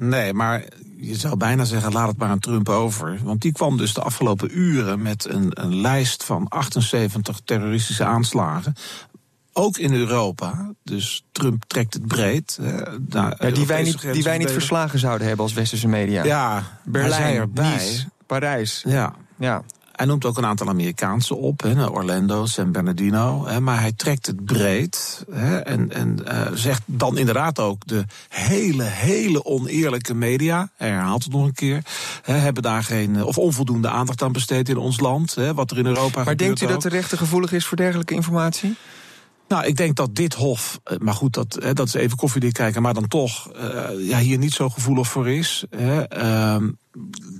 Nee, 0.00 0.34
maar 0.34 0.64
je 0.96 1.14
zou 1.14 1.36
bijna 1.36 1.64
zeggen, 1.64 1.92
laat 1.92 2.08
het 2.08 2.16
maar 2.16 2.28
aan 2.28 2.38
Trump 2.38 2.68
over. 2.68 3.18
Want 3.22 3.40
die 3.40 3.52
kwam 3.52 3.76
dus 3.76 3.94
de 3.94 4.00
afgelopen 4.00 4.58
uren 4.58 5.02
met 5.02 5.28
een, 5.28 5.50
een 5.50 5.80
lijst 5.80 6.24
van 6.24 6.48
78 6.48 7.40
terroristische 7.44 8.04
aanslagen 8.04 8.74
ook 9.52 9.78
in 9.78 9.92
Europa. 9.94 10.72
Dus 10.82 11.24
Trump 11.32 11.64
trekt 11.66 11.94
het 11.94 12.06
breed. 12.06 12.58
ja, 13.08 13.50
die 13.50 13.66
wij 13.66 13.82
niet, 13.82 14.12
die 14.12 14.22
wij 14.22 14.38
niet 14.38 14.50
verslagen 14.50 14.98
zouden 14.98 15.26
hebben 15.26 15.44
als 15.44 15.54
westerse 15.54 15.88
media. 15.88 16.24
Ja, 16.24 16.62
Berlijn. 16.84 17.50
Nice, 17.54 18.08
Parijs. 18.26 18.82
Ja. 18.86 19.14
ja. 19.38 19.62
Hij 20.00 20.08
noemt 20.08 20.24
ook 20.24 20.36
een 20.36 20.46
aantal 20.46 20.68
Amerikaanse 20.68 21.34
op, 21.34 21.62
hè, 21.62 21.86
Orlando, 21.86 22.46
San 22.46 22.72
Bernardino. 22.72 23.46
Hè, 23.46 23.60
maar 23.60 23.80
hij 23.80 23.92
trekt 23.92 24.26
het 24.26 24.44
breed. 24.44 25.24
Hè, 25.30 25.58
en 25.58 25.92
en 25.92 26.18
uh, 26.28 26.46
zegt 26.54 26.82
dan 26.86 27.18
inderdaad 27.18 27.58
ook 27.58 27.86
de 27.86 28.04
hele, 28.28 28.82
hele 28.82 29.44
oneerlijke 29.44 30.14
media. 30.14 30.70
Hij 30.76 30.88
herhaalt 30.88 31.24
het 31.24 31.32
nog 31.32 31.44
een 31.44 31.52
keer. 31.52 31.82
Hè, 32.22 32.34
hebben 32.34 32.62
daar 32.62 32.82
geen, 32.82 33.24
of 33.24 33.38
onvoldoende 33.38 33.88
aandacht 33.88 34.22
aan 34.22 34.32
besteed 34.32 34.68
in 34.68 34.76
ons 34.76 35.00
land. 35.00 35.34
Hè, 35.34 35.54
wat 35.54 35.70
er 35.70 35.78
in 35.78 35.86
Europa 35.86 36.02
maar 36.02 36.10
gebeurt. 36.10 36.26
Maar 36.26 36.46
denkt 36.46 36.60
u 36.60 36.64
ook. 36.64 36.70
dat 36.70 36.82
de 36.82 36.88
rechter 36.88 37.18
gevoelig 37.18 37.52
is 37.52 37.66
voor 37.66 37.76
dergelijke 37.76 38.14
informatie? 38.14 38.76
Nou, 39.50 39.64
ik 39.64 39.76
denk 39.76 39.96
dat 39.96 40.14
dit 40.14 40.34
Hof, 40.34 40.80
maar 40.98 41.14
goed, 41.14 41.32
dat, 41.32 41.58
hè, 41.62 41.72
dat 41.72 41.86
is 41.86 41.94
even 41.94 42.16
koffiedik 42.16 42.52
kijken, 42.52 42.82
maar 42.82 42.94
dan 42.94 43.08
toch 43.08 43.52
uh, 43.56 44.08
ja, 44.08 44.18
hier 44.18 44.38
niet 44.38 44.52
zo 44.52 44.68
gevoelig 44.68 45.08
voor 45.08 45.28
is. 45.28 45.64
Hè. 45.70 46.18
Uh, 46.22 46.68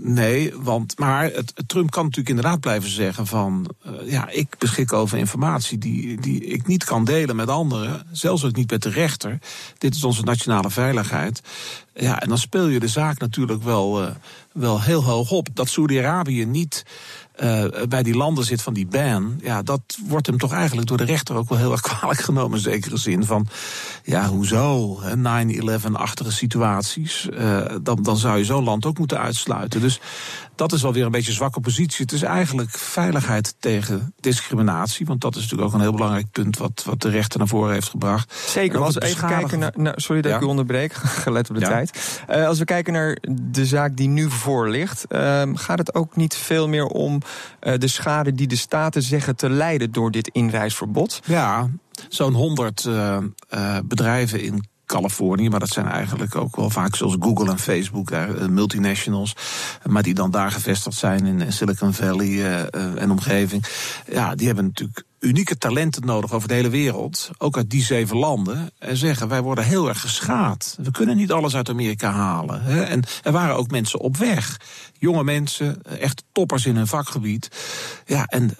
nee, 0.00 0.54
want, 0.56 0.98
maar 0.98 1.24
het, 1.24 1.62
Trump 1.66 1.90
kan 1.90 2.02
natuurlijk 2.02 2.28
inderdaad 2.28 2.60
blijven 2.60 2.90
zeggen 2.90 3.26
van, 3.26 3.70
uh, 3.86 4.10
ja, 4.10 4.28
ik 4.28 4.58
beschik 4.58 4.92
over 4.92 5.18
informatie 5.18 5.78
die, 5.78 6.20
die 6.20 6.44
ik 6.44 6.66
niet 6.66 6.84
kan 6.84 7.04
delen 7.04 7.36
met 7.36 7.48
anderen, 7.48 8.06
zelfs 8.12 8.44
ook 8.44 8.56
niet 8.56 8.70
met 8.70 8.82
de 8.82 8.90
rechter. 8.90 9.38
Dit 9.78 9.94
is 9.94 10.04
onze 10.04 10.22
nationale 10.22 10.70
veiligheid. 10.70 11.42
Ja, 11.94 12.20
en 12.20 12.28
dan 12.28 12.38
speel 12.38 12.66
je 12.66 12.80
de 12.80 12.88
zaak 12.88 13.18
natuurlijk 13.18 13.62
wel, 13.62 14.14
wel 14.52 14.82
heel 14.82 15.04
hoog 15.04 15.30
op. 15.30 15.48
Dat 15.54 15.68
Saudi-Arabië 15.68 16.44
niet 16.44 16.84
uh, 17.42 17.64
bij 17.88 18.02
die 18.02 18.16
landen 18.16 18.44
zit 18.44 18.62
van 18.62 18.74
die 18.74 18.86
ban, 18.86 19.40
ja, 19.42 19.62
dat 19.62 19.98
wordt 20.06 20.26
hem 20.26 20.38
toch 20.38 20.52
eigenlijk 20.52 20.88
door 20.88 20.96
de 20.96 21.04
rechter 21.04 21.36
ook 21.36 21.48
wel 21.48 21.58
heel 21.58 21.72
erg 21.72 21.80
kwalijk 21.90 22.20
genomen, 22.20 22.56
in 22.56 22.62
zekere 22.62 22.96
zin. 22.96 23.24
Van 23.24 23.46
ja, 24.04 24.26
hoezo? 24.26 24.98
9-11-achtige 25.16 26.32
situaties. 26.32 27.28
Uh, 27.32 27.64
dan, 27.82 28.02
dan 28.02 28.16
zou 28.16 28.38
je 28.38 28.44
zo'n 28.44 28.64
land 28.64 28.86
ook 28.86 28.98
moeten 28.98 29.18
uitsluiten. 29.18 29.80
Dus 29.80 30.00
dat 30.60 30.72
is 30.72 30.82
wel 30.82 30.92
weer 30.92 31.04
een 31.04 31.10
beetje 31.10 31.30
een 31.30 31.36
zwakke 31.36 31.60
positie. 31.60 32.04
Het 32.04 32.12
is 32.12 32.22
eigenlijk 32.22 32.70
veiligheid 32.70 33.54
tegen 33.58 34.14
discriminatie. 34.20 35.06
Want 35.06 35.20
dat 35.20 35.36
is 35.36 35.42
natuurlijk 35.42 35.68
ook 35.68 35.74
een 35.74 35.80
heel 35.80 35.92
belangrijk 35.92 36.30
punt 36.30 36.58
wat, 36.58 36.82
wat 36.86 37.00
de 37.02 37.08
rechter 37.08 37.38
naar 37.38 37.48
voren 37.48 37.72
heeft 37.72 37.88
gebracht. 37.88 38.34
Zeker, 38.46 38.78
als 38.78 38.94
we 38.94 39.04
even 39.04 39.28
kijken 39.28 39.58
naar. 39.58 39.92
Sorry 39.96 40.22
dat 40.22 40.30
ja. 40.30 40.36
ik 40.36 40.42
u 40.42 40.46
onderbreek, 40.46 40.92
gelet 41.24 41.48
op 41.48 41.54
de 41.54 41.60
ja. 41.60 41.68
tijd. 41.68 42.20
Uh, 42.30 42.46
als 42.46 42.58
we 42.58 42.64
kijken 42.64 42.92
naar 42.92 43.18
de 43.32 43.66
zaak 43.66 43.96
die 43.96 44.08
nu 44.08 44.30
voor 44.30 44.68
ligt, 44.68 45.04
uh, 45.08 45.42
gaat 45.54 45.78
het 45.78 45.94
ook 45.94 46.16
niet 46.16 46.34
veel 46.34 46.68
meer 46.68 46.86
om 46.86 47.22
uh, 47.62 47.74
de 47.78 47.88
schade 47.88 48.32
die 48.32 48.46
de 48.46 48.56
staten 48.56 49.02
zeggen 49.02 49.36
te 49.36 49.50
leiden 49.50 49.92
door 49.92 50.10
dit 50.10 50.28
inreisverbod? 50.28 51.20
Ja, 51.24 51.68
zo'n 52.08 52.34
honderd 52.34 52.84
uh, 52.84 53.18
uh, 53.54 53.78
bedrijven 53.84 54.42
in 54.42 54.68
Californië, 54.90 55.48
maar 55.48 55.60
dat 55.60 55.68
zijn 55.68 55.86
eigenlijk 55.86 56.36
ook 56.36 56.56
wel 56.56 56.70
vaak 56.70 56.96
zoals 56.96 57.16
Google 57.20 57.50
en 57.50 57.58
Facebook, 57.58 58.10
uh, 58.10 58.28
multinationals, 58.48 59.36
maar 59.86 60.02
die 60.02 60.14
dan 60.14 60.30
daar 60.30 60.50
gevestigd 60.50 60.96
zijn 60.96 61.26
in 61.26 61.52
Silicon 61.52 61.92
Valley 61.92 62.28
uh, 62.28 62.50
uh, 62.50 63.02
en 63.02 63.10
omgeving. 63.10 63.64
Ja, 64.12 64.34
die 64.34 64.46
hebben 64.46 64.64
natuurlijk 64.64 65.02
unieke 65.20 65.58
talenten 65.58 66.06
nodig 66.06 66.32
over 66.32 66.48
de 66.48 66.54
hele 66.54 66.68
wereld, 66.68 67.30
ook 67.38 67.56
uit 67.56 67.70
die 67.70 67.82
zeven 67.82 68.16
landen, 68.16 68.70
en 68.78 68.96
zeggen 68.96 69.28
wij 69.28 69.42
worden 69.42 69.64
heel 69.64 69.88
erg 69.88 70.00
geschaad. 70.00 70.76
We 70.82 70.90
kunnen 70.90 71.16
niet 71.16 71.32
alles 71.32 71.56
uit 71.56 71.68
Amerika 71.68 72.10
halen. 72.10 72.86
En 72.86 73.02
er 73.22 73.32
waren 73.32 73.56
ook 73.56 73.70
mensen 73.70 74.00
op 74.00 74.16
weg, 74.16 74.60
jonge 74.98 75.24
mensen, 75.24 75.82
echt 75.82 76.22
toppers 76.32 76.66
in 76.66 76.76
hun 76.76 76.86
vakgebied. 76.86 77.48
Ja, 78.06 78.26
en 78.26 78.56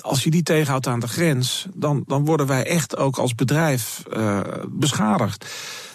als 0.00 0.24
je 0.24 0.30
die 0.30 0.42
tegenhoudt 0.42 0.86
aan 0.86 1.00
de 1.00 1.08
grens, 1.08 1.66
dan, 1.74 2.04
dan 2.06 2.24
worden 2.24 2.46
wij 2.46 2.66
echt 2.66 2.96
ook 2.96 3.18
als 3.18 3.34
bedrijf 3.34 4.02
uh, 4.16 4.40
beschadigd. 4.68 5.46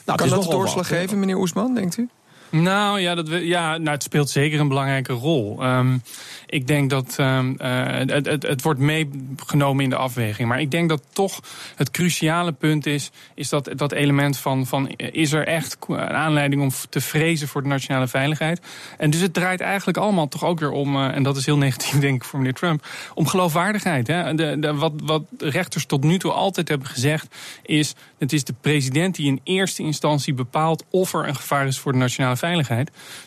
Nou, 0.05 0.17
kan 0.17 0.29
dat 0.29 0.51
doorslag 0.51 0.87
geven, 0.87 1.19
meneer 1.19 1.37
Oesman, 1.37 1.73
denkt 1.73 1.97
u? 1.97 2.09
Nou 2.49 2.99
ja, 2.99 3.15
dat, 3.15 3.27
ja 3.29 3.77
nou, 3.77 3.89
het 3.89 4.03
speelt 4.03 4.29
zeker 4.29 4.59
een 4.59 4.67
belangrijke 4.67 5.13
rol. 5.13 5.65
Um, 5.65 6.01
ik 6.45 6.67
denk 6.67 6.89
dat 6.89 7.15
um, 7.19 7.55
uh, 7.61 7.85
het, 7.87 8.25
het, 8.25 8.43
het, 8.43 8.61
wordt 8.61 8.79
meegenomen 8.79 9.83
in 9.83 9.89
de 9.89 9.95
afweging. 9.95 10.47
Maar 10.47 10.61
ik 10.61 10.71
denk 10.71 10.89
dat 10.89 11.03
toch 11.13 11.39
het 11.75 11.91
cruciale 11.91 12.51
punt 12.51 12.85
is, 12.85 13.11
is 13.35 13.49
dat, 13.49 13.69
dat 13.75 13.91
element 13.91 14.37
van, 14.37 14.65
van 14.65 14.87
is 14.89 15.31
er 15.31 15.47
echt 15.47 15.77
een 15.87 15.97
aanleiding 15.97 16.61
om 16.61 16.69
te 16.89 17.01
vrezen 17.01 17.47
voor 17.47 17.61
de 17.61 17.67
nationale 17.67 18.07
veiligheid. 18.07 18.61
En 18.97 19.09
dus 19.09 19.21
het 19.21 19.33
draait 19.33 19.61
eigenlijk 19.61 19.97
allemaal 19.97 20.27
toch 20.27 20.45
ook 20.45 20.59
weer 20.59 20.71
om, 20.71 20.95
uh, 20.95 21.15
en 21.15 21.23
dat 21.23 21.37
is 21.37 21.45
heel 21.45 21.57
negatief 21.57 21.99
denk 22.09 22.15
ik 22.15 22.23
voor 22.23 22.39
meneer 22.39 22.53
Trump, 22.53 22.87
om 23.13 23.27
geloofwaardigheid. 23.27 24.07
Hè? 24.07 24.75
Wat, 24.75 24.93
wat 25.03 25.23
rechters 25.37 25.85
tot 25.85 26.03
nu 26.03 26.19
toe 26.19 26.31
altijd 26.31 26.67
hebben 26.67 26.87
gezegd 26.87 27.35
is, 27.63 27.95
het 28.17 28.33
is 28.33 28.43
de 28.43 28.53
president 28.61 29.15
die 29.15 29.27
in 29.27 29.41
eerste 29.43 29.83
instantie 29.83 30.33
bepaalt 30.33 30.83
of 30.89 31.13
er 31.13 31.27
een 31.27 31.35
gevaar 31.35 31.67
is 31.67 31.79
voor 31.79 31.91
de 31.91 31.97
nationale 31.97 32.37
veiligheid. 32.37 32.38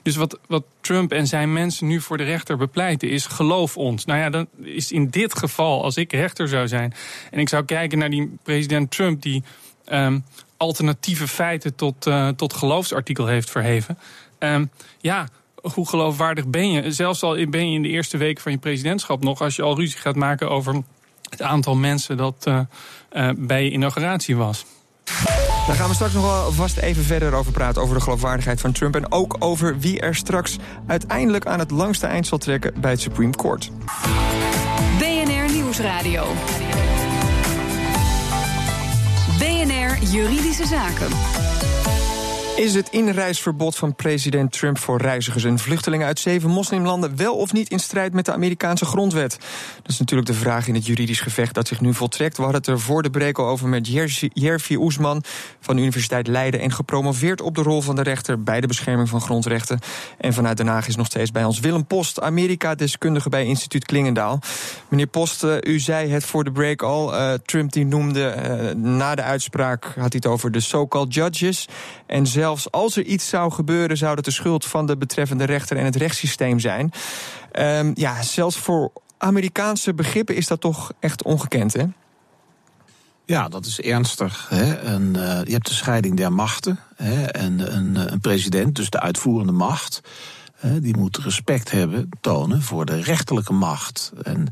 Dus 0.03 0.17
wat, 0.17 0.39
wat 0.47 0.65
Trump 0.81 1.13
en 1.13 1.27
zijn 1.27 1.53
mensen 1.53 1.87
nu 1.87 2.01
voor 2.01 2.17
de 2.17 2.25
rechter 2.25 2.57
bepleiten 2.57 3.11
is: 3.11 3.27
geloof 3.27 3.77
ons. 3.77 4.05
Nou 4.05 4.19
ja, 4.19 4.31
dan 4.31 4.47
is 4.63 4.93
in 4.93 5.09
dit 5.09 5.39
geval, 5.39 5.83
als 5.83 5.97
ik 5.97 6.13
rechter 6.13 6.49
zou 6.49 6.69
zijn 6.69 6.95
en 7.31 7.39
ik 7.39 7.49
zou 7.49 7.65
kijken 7.65 7.99
naar 7.99 8.11
die 8.11 8.37
president 8.43 8.91
Trump 8.91 9.23
die 9.23 9.43
um, 9.87 10.25
alternatieve 10.57 11.29
feiten 11.29 11.75
tot, 11.75 12.07
uh, 12.07 12.29
tot 12.29 12.53
geloofsartikel 12.53 13.27
heeft 13.27 13.51
verheven. 13.51 13.99
Um, 14.39 14.71
ja, 15.01 15.29
hoe 15.63 15.89
geloofwaardig 15.89 16.47
ben 16.47 16.71
je? 16.71 16.93
Zelfs 16.93 17.23
al 17.23 17.47
ben 17.49 17.71
je 17.71 17.77
in 17.77 17.83
de 17.83 17.89
eerste 17.89 18.17
weken 18.17 18.43
van 18.43 18.53
je 18.53 18.59
presidentschap 18.59 19.23
nog, 19.23 19.41
als 19.41 19.57
je 19.57 19.63
al 19.63 19.77
ruzie 19.77 19.99
gaat 19.99 20.17
maken 20.17 20.51
over 20.51 20.83
het 21.31 21.43
aantal 21.43 21.75
mensen 21.75 22.17
dat 22.17 22.45
uh, 22.49 22.61
uh, 23.13 23.31
bij 23.37 23.65
je 23.65 23.71
inauguratie 23.71 24.37
was. 24.37 24.65
Daar 25.67 25.77
gaan 25.77 25.89
we 25.89 25.95
straks 25.95 26.13
nog 26.13 26.23
wel 26.23 26.53
vast 26.53 26.77
even 26.77 27.05
verder 27.05 27.35
over 27.35 27.53
praten. 27.53 27.83
Over 27.83 27.95
de 27.95 28.03
geloofwaardigheid 28.03 28.61
van 28.61 28.73
Trump. 28.73 28.95
En 28.95 29.13
ook 29.13 29.37
over 29.39 29.79
wie 29.79 30.01
er 30.01 30.15
straks 30.15 30.57
uiteindelijk 30.87 31.47
aan 31.47 31.59
het 31.59 31.71
langste 31.71 32.07
eind 32.07 32.27
zal 32.27 32.39
trekken 32.39 32.81
bij 32.81 32.91
het 32.91 33.01
Supreme 33.01 33.33
Court. 33.33 33.71
BNR 34.99 35.53
Nieuwsradio. 35.53 36.25
BNR 39.39 40.11
Juridische 40.11 40.67
Zaken. 40.67 41.52
Is 42.57 42.75
het 42.75 42.89
inreisverbod 42.91 43.77
van 43.77 43.95
president 43.95 44.53
Trump 44.53 44.79
voor 44.79 45.01
reizigers 45.01 45.45
en 45.45 45.59
vluchtelingen 45.59 46.07
uit 46.07 46.19
zeven 46.19 46.51
moslimlanden 46.51 47.17
wel 47.17 47.37
of 47.37 47.53
niet 47.53 47.71
in 47.71 47.79
strijd 47.79 48.13
met 48.13 48.25
de 48.25 48.33
Amerikaanse 48.33 48.85
grondwet? 48.85 49.39
Dat 49.77 49.91
is 49.91 49.99
natuurlijk 49.99 50.29
de 50.29 50.35
vraag 50.35 50.69
in 50.69 50.75
het 50.75 50.87
juridisch 50.87 51.21
gevecht 51.21 51.55
dat 51.55 51.69
zich 51.69 51.81
nu 51.81 51.95
voltrekt. 51.95 52.37
We 52.37 52.43
hadden 52.43 52.61
het 52.61 52.71
er 52.71 52.81
voor 52.81 53.03
de 53.03 53.11
break 53.11 53.39
al 53.39 53.47
over 53.47 53.69
met 53.69 53.89
Jervi 54.33 54.77
Oesman 54.77 55.23
van 55.61 55.77
de 55.77 55.83
Universiteit 55.83 56.27
Leiden 56.27 56.61
en 56.61 56.73
gepromoveerd 56.73 57.41
op 57.41 57.55
de 57.55 57.63
rol 57.63 57.81
van 57.81 57.97
de 57.97 58.03
rechter 58.03 58.43
bij 58.43 58.61
de 58.61 58.67
bescherming 58.67 59.09
van 59.09 59.21
grondrechten. 59.21 59.79
En 60.19 60.33
vanuit 60.33 60.57
Den 60.57 60.67
Haag 60.67 60.89
is 60.89 60.97
nog 60.97 61.07
steeds 61.07 61.31
bij 61.31 61.45
ons 61.45 61.61
Willem 61.61 61.87
Post, 61.87 62.21
Amerika-deskundige 62.21 63.29
bij 63.29 63.45
instituut 63.45 63.85
Klingendaal. 63.85 64.39
Meneer 64.89 65.07
Post, 65.07 65.45
eh, 65.45 65.57
u 65.61 65.79
zei 65.79 66.11
het 66.11 66.25
voor 66.25 66.45
de 66.45 66.53
break 66.53 66.83
al. 66.83 67.15
Uh, 67.15 67.33
Trump 67.45 67.73
die 67.73 67.87
noemde 67.87 68.35
uh, 68.37 68.75
na 68.75 69.15
de 69.15 69.23
uitspraak 69.23 69.85
had 69.85 69.95
hij 69.95 70.11
het 70.11 70.27
over 70.27 70.51
de 70.51 70.61
so-called 70.61 71.15
judges 71.15 71.69
en 72.13 72.27
zelfs 72.27 72.71
als 72.71 72.97
er 72.97 73.05
iets 73.05 73.29
zou 73.29 73.53
gebeuren, 73.53 73.97
zou 73.97 74.15
dat 74.15 74.25
de 74.25 74.31
schuld 74.31 74.67
van 74.67 74.87
de 74.87 74.97
betreffende 74.97 75.45
rechter 75.45 75.77
en 75.77 75.85
het 75.85 75.97
rechtssysteem 75.97 76.59
zijn. 76.59 76.93
Um, 77.53 77.93
ja, 77.95 78.23
zelfs 78.23 78.57
voor 78.57 78.93
Amerikaanse 79.19 79.95
begrippen 79.95 80.37
is 80.37 80.47
dat 80.47 80.61
toch 80.61 80.93
echt 81.01 81.23
ongekend, 81.23 81.73
hè? 81.73 81.85
Ja, 83.25 83.49
dat 83.49 83.67
is 83.67 83.81
ernstig. 83.81 84.47
Hè? 84.49 84.75
En, 84.75 85.03
uh, 85.17 85.41
je 85.45 85.53
hebt 85.53 85.67
de 85.67 85.75
scheiding 85.75 86.17
der 86.17 86.33
machten. 86.33 86.79
Hè? 86.97 87.23
En 87.25 87.75
een, 87.77 88.13
een 88.13 88.21
president, 88.21 88.75
dus 88.75 88.91
de 88.91 89.01
uitvoerende 89.01 89.53
macht 89.53 90.01
die 90.63 90.97
moet 90.97 91.17
respect 91.17 91.71
hebben, 91.71 92.09
tonen 92.21 92.63
voor 92.63 92.85
de 92.85 93.01
rechterlijke 93.01 93.53
macht. 93.53 94.13
En 94.23 94.47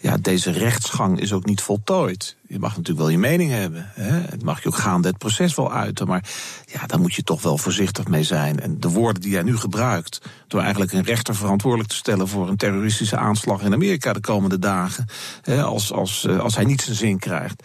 ja, 0.00 0.16
deze 0.16 0.50
rechtsgang 0.50 1.20
is 1.20 1.32
ook 1.32 1.44
niet 1.44 1.60
voltooid. 1.60 2.36
Je 2.48 2.58
mag 2.58 2.70
natuurlijk 2.70 2.98
wel 2.98 3.08
je 3.08 3.18
mening 3.18 3.50
hebben. 3.50 3.90
Hè? 3.94 4.20
Het 4.20 4.42
mag 4.42 4.62
je 4.62 4.68
ook 4.68 4.76
gaande 4.76 5.08
het 5.08 5.18
proces 5.18 5.54
wel 5.54 5.72
uiten. 5.72 6.06
Maar 6.06 6.24
ja, 6.72 6.86
daar 6.86 7.00
moet 7.00 7.14
je 7.14 7.22
toch 7.22 7.42
wel 7.42 7.58
voorzichtig 7.58 8.08
mee 8.08 8.22
zijn. 8.22 8.60
En 8.60 8.80
de 8.80 8.88
woorden 8.88 9.22
die 9.22 9.34
hij 9.34 9.42
nu 9.42 9.56
gebruikt. 9.56 10.20
door 10.46 10.60
eigenlijk 10.60 10.92
een 10.92 11.04
rechter 11.04 11.34
verantwoordelijk 11.34 11.88
te 11.88 11.96
stellen. 11.96 12.28
voor 12.28 12.48
een 12.48 12.56
terroristische 12.56 13.16
aanslag 13.16 13.62
in 13.62 13.72
Amerika 13.72 14.12
de 14.12 14.20
komende 14.20 14.58
dagen. 14.58 15.06
Hè, 15.42 15.62
als, 15.62 15.92
als, 15.92 16.24
eh, 16.24 16.38
als 16.38 16.54
hij 16.54 16.64
niet 16.64 16.82
zijn 16.82 16.96
zin 16.96 17.18
krijgt. 17.18 17.62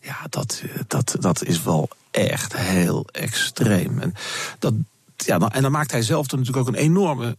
Ja, 0.00 0.16
dat, 0.28 0.62
dat, 0.86 1.16
dat 1.20 1.44
is 1.44 1.62
wel 1.62 1.88
echt 2.10 2.56
heel 2.56 3.06
extreem. 3.12 3.98
En 3.98 4.14
dat, 4.58 4.72
ja, 5.26 5.38
en 5.38 5.62
dan 5.62 5.72
maakt 5.72 5.90
hij 5.90 6.02
zelf 6.02 6.30
er 6.30 6.38
natuurlijk 6.38 6.68
ook 6.68 6.74
een 6.74 6.80
enorme 6.80 7.36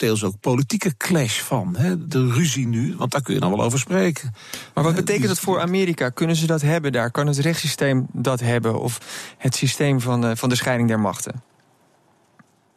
deels 0.00 0.24
ook 0.24 0.40
politieke 0.40 0.96
clash 0.96 1.40
van. 1.40 1.76
Hè? 1.76 2.06
De 2.06 2.32
ruzie 2.32 2.66
nu, 2.66 2.94
want 2.96 3.10
daar 3.10 3.22
kun 3.22 3.34
je 3.34 3.40
dan 3.40 3.50
wel 3.50 3.62
over 3.62 3.78
spreken. 3.78 4.34
Maar 4.74 4.84
wat 4.84 4.94
betekent 4.94 5.28
dat 5.28 5.38
voor 5.38 5.60
Amerika? 5.60 6.08
Kunnen 6.08 6.36
ze 6.36 6.46
dat 6.46 6.62
hebben 6.62 6.92
daar? 6.92 7.10
Kan 7.10 7.26
het 7.26 7.38
rechtssysteem 7.38 8.06
dat 8.12 8.40
hebben? 8.40 8.80
Of 8.80 9.00
het 9.38 9.54
systeem 9.54 10.00
van, 10.00 10.24
uh, 10.24 10.30
van 10.34 10.48
de 10.48 10.54
scheiding 10.54 10.88
der 10.88 11.00
machten? 11.00 11.42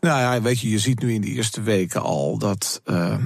Nou 0.03 0.19
ja, 0.19 0.41
weet 0.41 0.59
je, 0.59 0.69
je 0.69 0.79
ziet 0.79 1.01
nu 1.01 1.13
in 1.13 1.21
de 1.21 1.27
eerste 1.27 1.61
weken 1.61 2.01
al 2.01 2.37
dat 2.37 2.81
uh, 2.85 2.95
uh, 2.97 3.17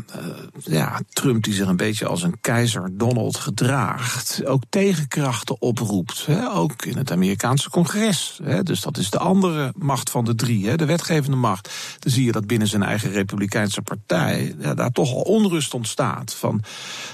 ja, 0.64 1.02
Trump, 1.10 1.44
die 1.44 1.54
zich 1.54 1.68
een 1.68 1.78
beetje 1.78 2.08
als 2.08 2.24
een 2.24 2.40
keizer 2.42 2.90
Donald 2.98 3.38
gedraagt, 3.38 4.46
ook 4.46 4.64
tegenkrachten 4.70 5.62
oproept. 5.62 6.26
Hè, 6.26 6.52
ook 6.52 6.86
in 6.86 6.98
het 6.98 7.12
Amerikaanse 7.12 7.70
congres. 7.70 8.40
Hè, 8.44 8.64
dus 8.64 8.82
dat 8.82 8.98
is 8.98 9.10
de 9.10 9.18
andere 9.18 9.74
macht 9.78 10.10
van 10.10 10.26
de 10.26 10.36
drie, 10.36 10.68
hè, 10.68 10.76
de 10.76 10.86
wetgevende 10.86 11.38
macht. 11.38 11.70
Dan 12.00 12.12
zie 12.12 12.26
je 12.26 12.32
dat 12.32 12.48
binnen 12.48 12.68
zijn 12.68 12.84
eigen 12.84 13.12
Republikeinse 13.12 13.82
partij 13.82 14.56
ja, 14.60 14.74
daar 14.74 14.92
toch 14.92 15.14
al 15.14 15.22
onrust 15.22 15.74
ontstaat. 15.74 16.34
Van 16.34 16.64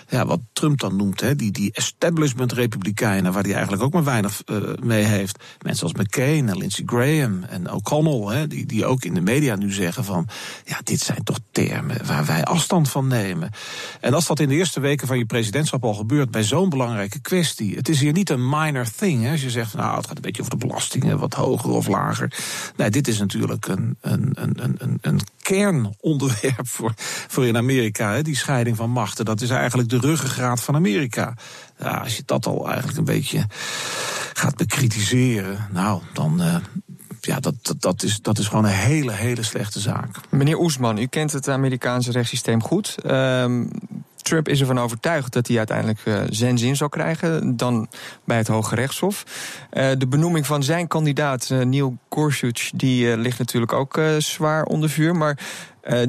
ja, 0.10 0.26
wat 0.26 0.40
Trump 0.54 0.80
dan 0.80 0.96
noemt, 0.96 1.22
hè, 1.22 1.36
die, 1.36 1.52
die 1.52 1.74
establishment-republikeinen, 1.74 3.34
waar 3.34 3.44
hij 3.44 3.54
eigenlijk 3.54 3.84
ook 3.84 3.94
maar 3.94 4.04
weinig 4.04 4.42
uh, 4.46 4.58
mee 4.82 5.04
heeft. 5.04 5.44
Mensen 5.62 5.84
als 5.84 5.94
McCain 5.94 6.50
en 6.50 6.58
Lindsey 6.58 6.84
Graham 6.86 7.44
en 7.44 7.72
O'Connell, 7.72 8.38
hè, 8.38 8.48
die, 8.48 8.66
die 8.66 8.86
ook 8.86 9.04
in 9.04 9.14
de 9.14 9.22
media 9.22 9.52
nu 9.60 9.72
zeggen 9.72 10.04
van, 10.04 10.28
ja, 10.66 10.80
dit 10.84 11.00
zijn 11.00 11.24
toch 11.24 11.40
termen 11.52 12.06
waar 12.06 12.26
wij 12.26 12.44
afstand 12.44 12.90
van 12.90 13.08
nemen. 13.08 13.50
En 14.00 14.14
als 14.14 14.26
dat 14.26 14.40
in 14.40 14.50
de 14.50 14.56
eerste 14.56 14.80
weken 14.80 15.08
van 15.08 15.18
je 15.18 15.26
presidentschap 15.26 15.84
al 15.84 15.94
gebeurt 15.94 16.32
bij 16.32 16.44
zo'n 16.44 16.70
belangrijke 16.70 17.20
kwestie, 17.20 17.76
het 17.76 17.90
is 17.90 18.00
hier 18.00 18.14
niet 18.14 18.30
een 18.30 18.50
minor 18.50 18.88
thing. 18.98 19.24
Hè, 19.24 19.32
als 19.32 19.42
je 19.42 19.50
zegt, 19.50 19.74
nou, 19.74 19.98
het 19.98 20.08
gaat 20.08 20.16
een 20.16 20.22
beetje 20.22 20.42
over 20.42 20.60
de 20.60 20.66
belastingen, 20.68 21.20
wat 21.20 21.34
hoger 21.34 21.70
of 21.70 21.88
lager. 21.88 22.34
Nee, 22.76 22.90
dit 22.90 23.08
is 23.08 23.20
natuurlijk 23.20 23.68
een, 23.68 23.98
een, 24.02 24.32
een, 24.34 24.76
een, 24.78 24.98
een 25.02 25.20
kernonderwerp 25.42 26.68
voor, 26.68 26.94
voor 27.28 27.48
in 27.48 27.58
Amerika, 27.58 28.14
hè, 28.14 28.22
die 28.22 28.36
scheiding 28.36 28.78
van 28.78 28.90
machten. 28.90 29.26
Dat 29.26 29.42
is 29.42 29.50
eigenlijk 29.50 29.90
de 29.90 30.00
ruggengraat 30.00 30.62
van 30.62 30.76
Amerika. 30.76 31.34
Ja, 31.80 31.98
als 31.98 32.18
je 32.18 32.24
dat 32.26 32.46
al 32.46 32.68
eigenlijk 32.68 32.98
een 32.98 33.04
beetje 33.04 33.46
gaat 34.34 34.56
bekritiseren, 34.56 35.68
nou, 35.72 36.02
dan, 36.14 36.42
uh, 36.42 36.56
ja, 37.26 37.40
dat, 37.40 37.54
dat, 37.62 37.82
dat, 37.82 38.04
is, 38.04 38.22
dat 38.22 38.38
is 38.38 38.48
gewoon 38.48 38.66
een 38.66 38.72
hele, 38.72 39.12
hele 39.12 39.44
slechte 39.44 39.80
zaak. 39.80 40.10
Meneer 40.30 40.60
Oesman, 40.60 40.98
u 40.98 41.06
kent 41.06 41.32
het 41.32 41.50
Amerikaanse 41.50 42.12
rechtssysteem 42.12 42.64
goed. 42.64 42.96
Um, 43.06 43.70
Trump 44.16 44.48
is 44.48 44.60
ervan 44.60 44.80
overtuigd 44.80 45.34
dat 45.34 45.48
hij 45.48 45.58
uiteindelijk 45.58 46.00
uh, 46.06 46.22
zijn 46.30 46.58
zin 46.58 46.76
zal 46.76 46.90
krijgen, 46.90 47.58
dan 47.58 47.88
bij 48.24 48.38
het 48.38 48.48
Hoge 48.48 48.76
Rechtshof. 48.76 49.24
Uh, 49.74 49.92
de 49.98 50.08
benoeming 50.08 50.46
van 50.46 50.64
zijn 50.64 50.88
kandidaat, 50.88 51.50
uh, 51.52 51.66
Neil 51.66 51.98
Gorsuch, 52.10 52.70
die 52.76 53.18
ligt 53.18 53.40
natuurlijk 53.40 53.74
ook 53.74 54.00
zwaar 54.18 54.64
onder 54.64 54.90
vuur. 54.90 55.16
Maar 55.16 55.38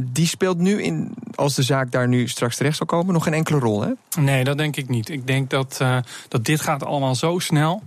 die 0.01 0.27
speelt 0.27 0.59
nu, 0.59 0.83
in, 0.83 1.15
als 1.35 1.55
de 1.55 1.63
zaak 1.63 1.91
daar 1.91 2.09
nu 2.09 2.29
straks 2.29 2.57
terecht 2.57 2.77
zal 2.77 2.87
komen, 2.87 3.15
nog 3.15 3.25
geen 3.25 3.35
enkele 3.35 3.59
rol, 3.59 3.83
hè? 3.83 4.21
Nee, 4.21 4.45
dat 4.45 4.59
denk 4.59 4.77
ik 4.77 4.89
niet. 4.89 5.09
Ik 5.09 5.27
denk 5.27 5.51
dat, 5.51 5.81
dat 6.29 6.45
dit 6.45 6.61
gaat 6.61 6.85
allemaal 6.85 7.15
zo 7.15 7.39
snel. 7.39 7.83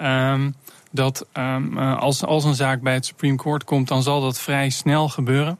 Um, 0.00 0.54
dat 0.90 1.26
um, 1.32 1.78
als, 1.78 2.24
als 2.24 2.44
een 2.44 2.54
zaak 2.54 2.80
bij 2.80 2.94
het 2.94 3.06
Supreme 3.06 3.36
Court 3.36 3.64
komt, 3.64 3.88
dan 3.88 4.02
zal 4.02 4.20
dat 4.20 4.40
vrij 4.40 4.70
snel 4.70 5.08
gebeuren. 5.08 5.58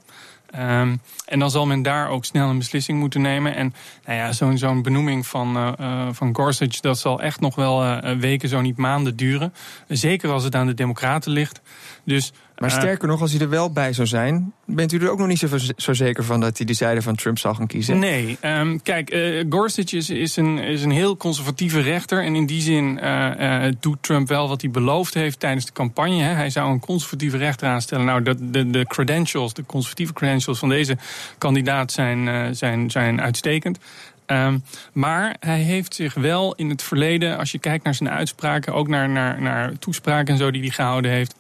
Um, 0.59 1.01
en 1.27 1.39
dan 1.39 1.51
zal 1.51 1.67
men 1.67 1.83
daar 1.83 2.09
ook 2.09 2.25
snel 2.25 2.49
een 2.49 2.59
beslissing 2.59 2.99
moeten 2.99 3.21
nemen. 3.21 3.55
En 3.55 3.75
nou 4.05 4.19
ja, 4.19 4.33
zo'n 4.33 4.59
zo'n 4.59 4.83
benoeming 4.83 5.27
van, 5.27 5.57
uh, 5.57 6.09
van 6.13 6.35
Gorsuch, 6.37 6.81
dat 6.81 6.99
zal 6.99 7.21
echt 7.21 7.41
nog 7.41 7.55
wel 7.55 8.01
weken, 8.19 8.49
zo 8.49 8.61
niet 8.61 8.77
maanden 8.77 9.17
duren. 9.17 9.55
Zeker 9.89 10.31
als 10.31 10.45
het 10.45 10.55
aan 10.55 10.67
de 10.67 10.75
Democraten 10.75 11.33
ligt. 11.33 11.61
Dus 12.05 12.33
Maar 12.61 12.71
sterker 12.71 13.09
nog, 13.09 13.21
als 13.21 13.33
hij 13.33 13.41
er 13.41 13.49
wel 13.49 13.73
bij 13.73 13.93
zou 13.93 14.07
zijn, 14.07 14.53
bent 14.65 14.93
u 14.93 14.99
er 14.99 15.11
ook 15.11 15.19
nog 15.19 15.27
niet 15.27 15.39
zo, 15.39 15.49
zo 15.77 15.93
zeker 15.93 16.25
van 16.25 16.41
dat 16.41 16.57
hij 16.57 16.67
de 16.67 16.73
zijde 16.73 17.03
van 17.03 17.15
Trump 17.15 17.39
zal 17.39 17.55
gaan 17.55 17.67
kiezen? 17.67 17.99
Nee, 17.99 18.39
um, 18.45 18.83
kijk, 18.83 19.15
uh, 19.15 19.45
Gorsuch 19.49 19.93
is, 19.93 20.11
is, 20.11 20.37
een, 20.37 20.59
is 20.59 20.83
een 20.83 20.91
heel 20.91 21.17
conservatieve 21.17 21.81
rechter. 21.81 22.25
En 22.25 22.35
in 22.35 22.47
die 22.47 22.61
zin 22.61 22.99
uh, 23.03 23.31
uh, 23.41 23.73
doet 23.81 24.03
Trump 24.03 24.29
wel 24.29 24.49
wat 24.49 24.61
hij 24.61 24.71
beloofd 24.71 25.15
heeft 25.15 25.41
tijdens 25.41 25.67
de 25.67 25.73
campagne. 25.73 26.23
Hè. 26.23 26.33
Hij 26.33 26.51
zou 26.51 26.73
een 26.73 26.81
conservatieve 26.81 27.37
rechter 27.37 27.69
aanstellen. 27.69 28.05
Nou, 28.07 28.23
de, 28.23 28.51
de, 28.51 28.71
de 28.71 28.87
credentials, 28.87 29.55
de 29.55 29.67
conservatieve 29.67 30.13
credentials 30.13 30.59
van 30.59 30.69
deze 30.69 30.97
kandidaat 31.39 31.93
zijn, 31.93 32.55
zijn, 32.55 32.91
zijn 32.91 33.21
uitstekend. 33.21 33.79
Um, 34.27 34.63
maar 34.93 35.37
hij 35.41 35.61
heeft 35.61 35.95
zich 35.95 36.15
wel 36.15 36.55
in 36.55 36.69
het 36.69 36.83
verleden, 36.83 37.39
als 37.39 37.53
je 37.53 37.59
kijkt 37.59 37.85
naar 37.85 37.95
zijn 37.95 38.11
uitspraken, 38.11 38.75
ook 38.75 38.89
naar, 38.89 39.09
naar, 39.09 39.43
naar 39.43 39.79
toespraken 39.79 40.33
en 40.33 40.39
zo 40.39 40.51
die 40.51 40.61
hij 40.61 40.71
gehouden 40.71 41.11
heeft, 41.11 41.35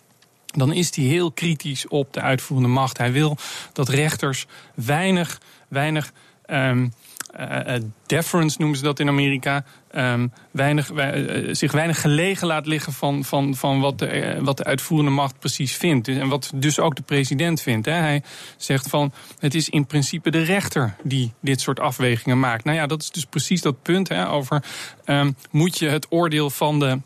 dan 0.50 0.73
is 0.73 0.97
hij 0.97 1.04
heel 1.04 1.33
kritisch 1.33 1.88
op 1.88 2.12
de 2.12 2.21
uitvoerende 2.21 2.69
macht. 2.69 2.99
Hij 2.99 3.12
wil 3.12 3.37
dat 3.73 3.88
rechters 3.88 4.47
weinig, 4.75 5.40
weinig 5.69 6.12
um, 6.47 6.92
uh, 7.38 7.75
deference 8.07 8.57
noemen 8.59 8.78
ze 8.78 8.85
dat 8.85 9.00
in 9.00 9.09
Amerika. 9.09 9.64
Um, 9.95 10.33
weinig, 10.50 10.90
uh, 10.90 11.54
zich 11.54 11.73
weinig 11.73 12.00
gelegen 12.00 12.47
laat 12.47 12.66
liggen 12.66 12.92
van, 12.92 13.25
van, 13.25 13.54
van 13.54 13.80
wat, 13.80 13.99
de, 13.99 14.38
wat 14.40 14.57
de 14.57 14.64
uitvoerende 14.64 15.11
macht 15.11 15.38
precies 15.38 15.76
vindt. 15.76 16.09
En 16.09 16.28
wat 16.28 16.52
dus 16.54 16.78
ook 16.78 16.97
de 16.97 17.02
president 17.02 17.61
vindt. 17.61 17.87
Hè. 17.87 17.92
Hij 17.92 18.23
zegt 18.57 18.88
van 18.88 19.12
het 19.38 19.54
is 19.54 19.69
in 19.69 19.87
principe 19.87 20.30
de 20.30 20.42
rechter 20.42 20.97
die 21.02 21.33
dit 21.40 21.61
soort 21.61 21.80
afwegingen 21.80 22.40
maakt. 22.40 22.64
Nou 22.64 22.76
ja, 22.76 22.87
dat 22.87 23.02
is 23.02 23.11
dus 23.11 23.25
precies 23.25 23.62
dat 23.62 23.83
punt 23.83 24.09
hè, 24.09 24.28
over 24.28 24.62
um, 25.07 25.37
moet 25.50 25.78
je 25.78 25.88
het 25.88 26.07
oordeel 26.11 26.50
van 26.50 26.78
de 26.78 26.99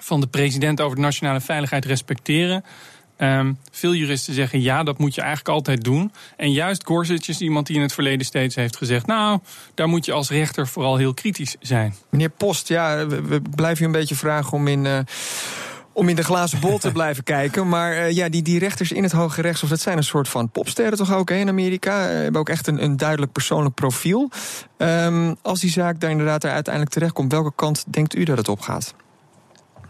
van 0.00 0.20
de 0.20 0.26
president 0.26 0.80
over 0.80 0.96
de 0.96 1.02
nationale 1.02 1.40
veiligheid 1.40 1.84
respecteren. 1.84 2.64
Um, 3.22 3.58
veel 3.70 3.94
juristen 3.94 4.34
zeggen 4.34 4.62
ja, 4.62 4.82
dat 4.82 4.98
moet 4.98 5.14
je 5.14 5.20
eigenlijk 5.20 5.50
altijd 5.50 5.84
doen. 5.84 6.12
En 6.36 6.52
juist 6.52 6.84
Gorsuch 6.84 7.28
is 7.28 7.40
iemand 7.40 7.66
die 7.66 7.76
in 7.76 7.82
het 7.82 7.92
verleden 7.92 8.26
steeds 8.26 8.54
heeft 8.54 8.76
gezegd: 8.76 9.06
Nou, 9.06 9.38
daar 9.74 9.88
moet 9.88 10.04
je 10.04 10.12
als 10.12 10.30
rechter 10.30 10.66
vooral 10.66 10.96
heel 10.96 11.14
kritisch 11.14 11.56
zijn. 11.60 11.94
Meneer 12.10 12.30
Post, 12.30 12.68
ja, 12.68 13.06
we, 13.06 13.42
blijven 13.54 13.82
u 13.82 13.86
een 13.86 13.92
beetje 13.92 14.14
vragen 14.14 14.52
om 14.52 14.66
in. 14.68 14.84
Uh, 14.84 14.98
om 15.92 16.08
in 16.08 16.16
de 16.16 16.24
glazen 16.24 16.60
bol 16.60 16.78
te 16.78 16.92
blijven 17.00 17.24
kijken. 17.24 17.68
Maar 17.68 17.92
uh, 17.92 18.10
ja, 18.10 18.28
die, 18.28 18.42
die 18.42 18.58
rechters 18.58 18.92
in 18.92 19.02
het 19.02 19.12
Hoge 19.12 19.40
Rechtshof, 19.40 19.68
dat 19.68 19.80
zijn 19.80 19.96
een 19.96 20.04
soort 20.04 20.28
van 20.28 20.50
popsterren 20.50 20.98
toch 20.98 21.14
ook 21.14 21.28
hè, 21.28 21.36
in 21.36 21.48
Amerika. 21.48 22.06
Uh, 22.06 22.12
hebben 22.22 22.40
ook 22.40 22.48
echt 22.48 22.66
een, 22.66 22.82
een 22.82 22.96
duidelijk 22.96 23.32
persoonlijk 23.32 23.74
profiel. 23.74 24.30
Um, 24.76 25.36
als 25.42 25.60
die 25.60 25.70
zaak 25.70 26.00
daar 26.00 26.10
inderdaad 26.10 26.44
uiteindelijk 26.44 26.94
terecht 26.94 27.12
komt, 27.12 27.32
welke 27.32 27.52
kant 27.54 27.84
denkt 27.86 28.14
u 28.14 28.24
dat 28.24 28.38
het 28.38 28.48
op 28.48 28.60
gaat? 28.60 28.94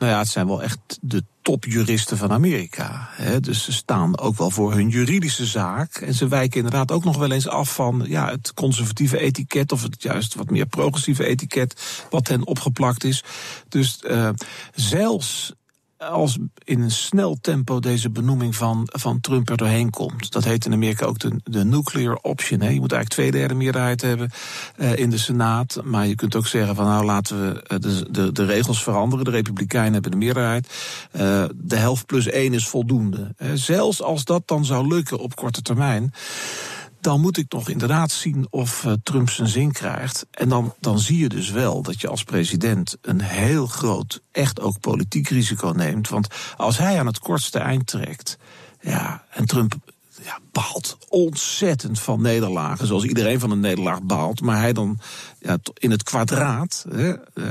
Nou 0.01 0.13
ja, 0.13 0.19
het 0.19 0.29
zijn 0.29 0.47
wel 0.47 0.63
echt 0.63 0.99
de 1.01 1.25
topjuristen 1.43 2.17
van 2.17 2.33
Amerika. 2.33 3.09
Hè? 3.11 3.41
Dus 3.41 3.65
ze 3.65 3.73
staan 3.73 4.19
ook 4.19 4.37
wel 4.37 4.51
voor 4.51 4.73
hun 4.73 4.89
juridische 4.89 5.47
zaak. 5.47 5.97
En 5.97 6.15
ze 6.15 6.29
wijken 6.29 6.57
inderdaad 6.57 6.93
ook 6.93 7.05
nog 7.05 7.17
wel 7.17 7.31
eens 7.31 7.49
af 7.49 7.75
van 7.75 8.05
ja, 8.09 8.31
het 8.31 8.55
conservatieve 8.55 9.19
etiket. 9.19 9.73
of 9.73 9.83
het 9.83 10.03
juist 10.03 10.35
wat 10.35 10.51
meer 10.51 10.67
progressieve 10.67 11.25
etiket. 11.25 12.05
wat 12.11 12.29
hen 12.29 12.47
opgeplakt 12.47 13.05
is. 13.05 13.25
Dus 13.69 13.99
uh, 14.07 14.29
zelfs 14.75 15.53
als 16.01 16.39
in 16.65 16.81
een 16.81 16.91
snel 16.91 17.39
tempo 17.41 17.81
deze 17.81 18.11
benoeming 18.11 18.57
van, 18.57 18.89
van 18.93 19.21
Trump 19.21 19.49
er 19.51 19.57
doorheen 19.57 19.91
komt. 19.91 20.33
Dat 20.33 20.45
heet 20.45 20.65
in 20.65 20.73
Amerika 20.73 21.07
ook 21.07 21.19
de, 21.19 21.41
de 21.45 21.65
nuclear 21.65 22.19
option. 22.23 22.59
Je 22.59 22.81
moet 22.81 22.93
eigenlijk 22.93 23.09
twee 23.09 23.31
derde 23.31 23.55
meerderheid 23.55 24.03
hebben 24.03 24.31
uh, 24.77 24.97
in 24.97 25.11
de 25.11 25.19
Senaat. 25.19 25.81
Maar 25.85 26.07
je 26.07 26.15
kunt 26.15 26.37
ook 26.37 26.47
zeggen 26.47 26.75
van 26.75 26.85
nou 26.85 27.05
laten 27.05 27.41
we 27.41 27.63
eh, 27.63 27.79
de, 27.79 28.11
de, 28.11 28.33
de 28.33 28.45
regels 28.45 28.83
veranderen. 28.83 29.25
De 29.25 29.31
Republikeinen 29.31 29.93
hebben 29.93 30.11
de 30.11 30.17
meerderheid. 30.17 30.67
Uh, 31.13 31.45
de 31.55 31.77
helft 31.77 32.07
plus 32.07 32.27
één 32.27 32.55
is 32.55 32.69
voldoende. 32.69 33.35
zelfs 33.55 34.03
als 34.03 34.25
dat 34.25 34.43
dan 34.45 34.65
zou 34.65 34.87
lukken 34.87 35.19
op 35.19 35.37
korte 35.37 35.63
termijn 35.63 36.13
dan 37.01 37.21
moet 37.21 37.37
ik 37.37 37.53
nog 37.53 37.69
inderdaad 37.69 38.11
zien 38.11 38.47
of 38.51 38.85
uh, 38.85 38.93
Trump 39.03 39.31
zijn 39.31 39.49
zin 39.49 39.73
krijgt. 39.73 40.27
En 40.31 40.49
dan, 40.49 40.75
dan 40.81 40.99
zie 40.99 41.19
je 41.19 41.29
dus 41.29 41.51
wel 41.51 41.83
dat 41.83 42.01
je 42.01 42.09
als 42.09 42.25
president 42.25 42.97
een 43.03 43.21
heel 43.21 43.67
groot, 43.67 44.23
echt 44.33 44.61
ook 44.61 44.81
politiek 44.81 45.29
risico 45.29 45.73
neemt. 45.77 46.09
Want 46.09 46.27
als 46.57 46.79
hij 46.79 46.99
aan 46.99 47.07
het 47.07 47.19
kortste 47.19 47.59
eind 47.59 47.87
trekt, 47.87 48.39
ja, 48.81 49.25
en 49.31 49.47
Trump 49.47 49.75
ja, 50.25 50.39
baalt 50.53 50.99
ontzettend 51.09 52.01
van 52.01 52.23
nederlagen. 52.23 52.87
Zoals 52.87 53.05
iedereen 53.05 53.41
van 53.41 53.51
een 53.51 53.61
nederlaag 53.61 54.03
baalt. 54.03 54.41
Maar 54.41 54.59
hij 54.59 54.73
dan 54.73 54.99
ja, 55.39 55.59
in 55.75 55.91
het 55.91 56.03
kwadraat. 56.03 56.85
Hè, 56.91 57.09
uh, 57.09 57.49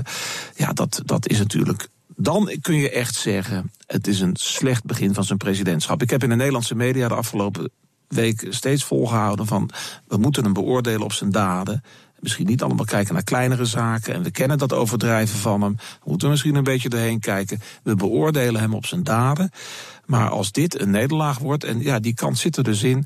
ja, 0.55 0.73
dat, 0.73 1.01
dat 1.05 1.27
is 1.27 1.37
natuurlijk. 1.37 1.89
Dan 2.15 2.57
kun 2.61 2.75
je 2.75 2.89
echt 2.89 3.15
zeggen: 3.15 3.71
het 3.85 4.07
is 4.07 4.19
een 4.19 4.35
slecht 4.35 4.83
begin 4.83 5.13
van 5.13 5.23
zijn 5.23 5.37
presidentschap. 5.37 6.01
Ik 6.01 6.09
heb 6.09 6.23
in 6.23 6.29
de 6.29 6.35
Nederlandse 6.35 6.75
media 6.75 7.07
de 7.07 7.13
afgelopen 7.13 7.71
week 8.09 8.45
steeds 8.49 8.83
volgehouden 8.83 9.45
van 9.45 9.69
we 10.07 10.17
moeten 10.17 10.43
hem 10.43 10.53
beoordelen 10.53 11.01
op 11.01 11.13
zijn 11.13 11.31
daden. 11.31 11.83
Misschien 12.19 12.45
niet 12.45 12.63
allemaal 12.63 12.85
kijken 12.85 13.13
naar 13.13 13.23
kleinere 13.23 13.65
zaken. 13.65 14.13
En 14.13 14.23
we 14.23 14.31
kennen 14.31 14.57
dat 14.57 14.73
overdrijven 14.73 15.39
van 15.39 15.61
hem. 15.61 15.75
We 15.75 16.09
moeten 16.09 16.29
misschien 16.29 16.55
een 16.55 16.63
beetje 16.63 16.89
erheen 16.89 17.19
kijken. 17.19 17.61
We 17.83 17.95
beoordelen 17.95 18.61
hem 18.61 18.73
op 18.73 18.85
zijn 18.85 19.03
daden. 19.03 19.51
Maar 20.05 20.29
als 20.29 20.51
dit 20.51 20.79
een 20.79 20.89
nederlaag 20.89 21.37
wordt, 21.37 21.63
en 21.63 21.81
ja, 21.81 21.99
die 21.99 22.13
kant 22.13 22.37
zit 22.37 22.57
er 22.57 22.63
dus 22.63 22.83
in 22.83 23.05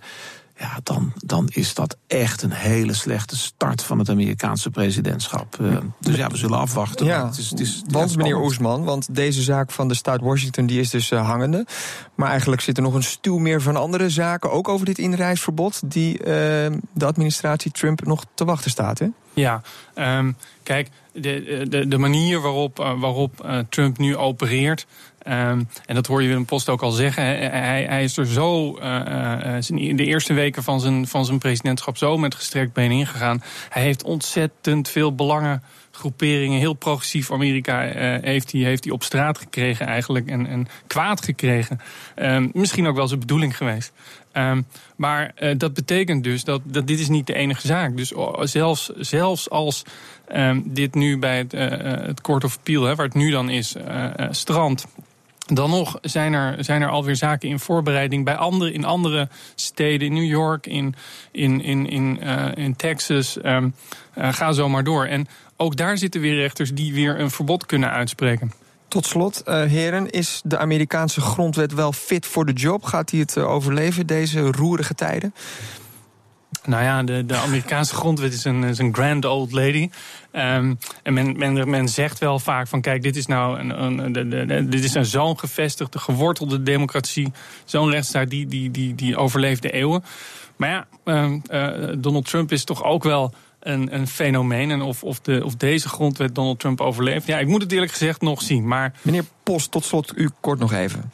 ja, 0.64 0.80
dan, 0.84 1.14
dan 1.26 1.50
is 1.52 1.74
dat 1.74 1.98
echt 2.08 2.42
een 2.42 2.52
hele 2.52 2.94
slechte 2.94 3.38
start 3.38 3.84
van 3.84 4.00
het 4.00 4.10
Amerikaanse 4.10 4.70
presidentschap. 4.70 5.58
Uh, 5.62 5.78
dus 6.00 6.16
ja, 6.16 6.28
we 6.28 6.38
zullen 6.38 6.58
afwachten. 6.58 7.06
Ja, 7.06 7.26
het 7.26 7.38
is, 7.38 7.50
het 7.50 7.60
is, 7.60 7.84
want 7.88 8.16
meneer 8.16 8.42
Oesman, 8.42 8.84
want 8.84 9.16
deze 9.16 9.42
zaak 9.42 9.72
van 9.72 9.88
de 9.88 9.94
staat 9.94 10.22
Washington 10.22 10.66
die 10.66 10.80
is 10.80 10.90
dus 10.90 11.12
uh, 11.12 11.28
hangende. 11.28 11.66
Maar 12.16 12.30
eigenlijk 12.30 12.62
zit 12.62 12.78
er 12.78 12.84
nog 12.84 12.94
een 12.94 13.04
stuw 13.04 13.38
meer 13.38 13.62
van 13.62 13.76
andere 13.76 14.10
zaken, 14.10 14.52
ook 14.52 14.68
over 14.68 14.86
dit 14.86 14.98
inreisverbod, 14.98 15.92
die 15.92 16.20
uh, 16.20 16.26
de 16.94 17.06
administratie 17.06 17.72
Trump 17.72 18.06
nog 18.06 18.26
te 18.34 18.46
wachten 18.46 18.72
staat. 18.72 19.00
Hè? 19.00 19.08
Ja, 19.34 19.62
um, 19.96 20.36
kijk, 20.64 20.90
de, 21.12 21.66
de, 21.70 21.88
de 21.88 21.98
manier 21.98 22.42
waarop, 22.42 22.78
waarop 22.78 23.64
Trump 23.70 23.98
nu 23.98 24.18
opereert. 24.18 24.86
Um, 25.28 25.68
en 25.86 25.96
dat 25.96 26.08
hoor 26.08 26.22
je 26.22 26.28
Willem 26.28 26.46
Post 26.46 26.70
ook 26.70 26.82
al 26.82 26.92
zeggen. 26.92 27.24
Hij, 27.24 27.86
hij 27.90 28.04
is 28.04 28.18
er 28.18 28.28
zo 28.28 28.78
uh, 28.80 28.84
uh, 28.84 29.98
de 29.98 30.06
eerste 30.06 30.34
weken 30.34 30.64
van 30.64 30.80
zijn, 30.80 31.08
van 31.08 31.26
zijn 31.26 31.38
presidentschap 31.38 31.98
zo 31.98 32.18
met 32.18 32.36
gestrekt 32.36 32.74
been 32.74 32.92
ingegaan. 32.92 33.44
Hij 33.70 33.84
heeft 33.84 34.04
ontzettend 34.04 34.90
veel 34.90 35.16
belangengroeperingen, 35.16 36.60
heel 36.60 36.74
progressief 36.74 37.32
Amerika 37.32 37.80
heeft, 38.22 38.52
hij, 38.52 38.62
heeft 38.62 38.92
op 38.92 39.04
straat 39.04 39.38
gekregen 39.38 39.86
eigenlijk 39.86 40.30
en, 40.30 40.48
en 40.48 40.68
kwaad 40.88 41.24
gekregen. 41.24 41.80
Um, 42.16 42.50
misschien 42.54 42.88
ook 42.88 42.96
wel 42.96 43.08
zijn 43.08 43.20
bedoeling 43.20 43.58
geweest. 43.58 43.92
Um, 44.34 44.66
maar 44.96 45.34
dat 45.58 45.74
betekent 45.74 46.24
dus 46.24 46.44
dat, 46.44 46.62
dat 46.64 46.88
dit 46.88 47.00
is 47.00 47.10
niet 47.10 47.28
de 47.28 47.34
enige 47.34 47.68
zaak. 47.68 47.98
Dus 47.98 48.14
zelfs, 48.40 48.92
zelfs 48.98 49.50
als 49.50 49.84
dit 50.64 50.96
nu 50.96 51.18
bij 51.18 51.38
het, 51.38 51.54
uh, 51.54 51.62
het 52.06 52.22
Court 52.22 52.44
of 52.44 52.58
Appeal, 52.58 52.84
hè, 52.84 52.96
waar 52.96 53.06
het 53.06 53.16
nu 53.16 53.32
dan 53.32 53.50
is, 53.50 53.76
strand 54.30 54.86
dan 55.46 55.70
nog 55.70 55.98
zijn 56.02 56.34
er, 56.34 56.64
zijn 56.64 56.82
er 56.82 56.90
alweer 56.90 57.16
zaken 57.16 57.50
in 57.50 57.60
voorbereiding 57.60 58.26
bij 58.26 58.36
andere, 58.36 58.72
in 58.72 58.86
andere 58.86 59.30
steden, 59.56 60.08
in 60.08 60.14
New 60.14 60.30
York, 60.30 60.68
in, 60.68 60.96
in, 61.32 61.62
in, 61.62 61.90
in, 61.90 62.20
uh, 62.24 62.46
in 62.56 62.76
Texas. 62.76 63.38
Um, 63.46 63.76
uh, 64.18 64.34
ga 64.34 64.52
zo 64.52 64.70
maar 64.70 64.84
door. 64.84 65.06
En 65.06 65.28
ook 65.58 65.76
daar 65.76 65.98
zitten 65.98 66.22
weer 66.22 66.36
rechters 66.36 66.74
die 66.74 66.94
weer 66.94 67.20
een 67.20 67.32
verbod 67.32 67.66
kunnen 67.66 67.90
uitspreken. 67.90 68.52
Tot 68.88 69.06
slot, 69.06 69.42
uh, 69.46 69.64
heren, 69.64 70.10
is 70.10 70.42
de 70.44 70.58
Amerikaanse 70.58 71.22
grondwet 71.22 71.74
wel 71.74 71.92
fit 71.92 72.26
voor 72.26 72.46
de 72.46 72.54
job? 72.54 72.84
Gaat 72.84 73.12
hij 73.12 73.20
het 73.20 73.38
overleven, 73.38 74.08
deze 74.08 74.42
roerige 74.42 74.96
tijden? 74.96 75.34
Nou 76.66 76.84
ja, 76.84 77.04
de, 77.04 77.26
de 77.26 77.36
Amerikaanse 77.36 77.96
grondwet 77.96 78.34
is 78.34 78.44
een, 78.44 78.80
een 78.80 78.94
grand 78.94 79.26
old 79.26 79.52
lady. 79.52 79.90
Um, 80.32 80.78
en 81.04 81.14
men, 81.14 81.38
men, 81.38 81.70
men 81.70 81.88
zegt 81.88 82.20
wel 82.20 82.40
vaak 82.40 82.68
van 82.68 82.82
kijk, 82.82 83.02
dit 83.02 83.16
is 83.16 83.26
nou 83.26 83.60
een, 83.60 83.84
een, 83.84 84.12
de, 84.12 84.28
de, 84.28 84.68
dit 84.68 84.84
is 84.84 84.94
een 84.94 85.06
zo'n 85.06 85.40
gevestigde, 85.40 86.00
gewortelde 86.00 86.64
democratie. 86.64 87.32
Zo'n 87.66 87.90
rechtsstaat 87.90 88.30
die, 88.30 88.46
die, 88.46 88.72
die, 88.72 88.96
die 88.96 89.18
overleefde 89.18 89.72
eeuwen. 89.72 90.04
Maar 90.56 90.70
ja, 90.70 90.88
um, 91.04 91.42
uh, 91.52 91.68
Donald 91.98 92.26
Trump 92.26 92.52
is 92.52 92.64
toch 92.64 92.84
ook 92.84 93.04
wel 93.04 93.34
een, 93.60 93.96
een 93.96 94.08
fenomeen. 94.08 94.72
En 94.72 94.82
of, 94.82 95.04
of, 95.04 95.20
de, 95.20 95.42
of 95.46 95.56
deze 95.56 95.90
grondwet 95.90 96.36
Donald 96.36 96.60
Trump 96.60 96.82
overleeft. 96.82 97.28
Ja, 97.28 97.40
ik 97.40 97.48
moet 97.48 97.62
het 97.62 97.72
eerlijk 97.72 97.92
gezegd 97.92 98.22
nog 98.22 98.42
zien. 98.42 98.68
Maar... 98.68 98.94
Meneer 99.02 99.26
Post, 99.44 99.72
tot 99.72 99.86
slot 99.86 100.14
u 100.16 100.30
kort 100.40 100.60
nog 100.60 100.74
even. 100.74 101.12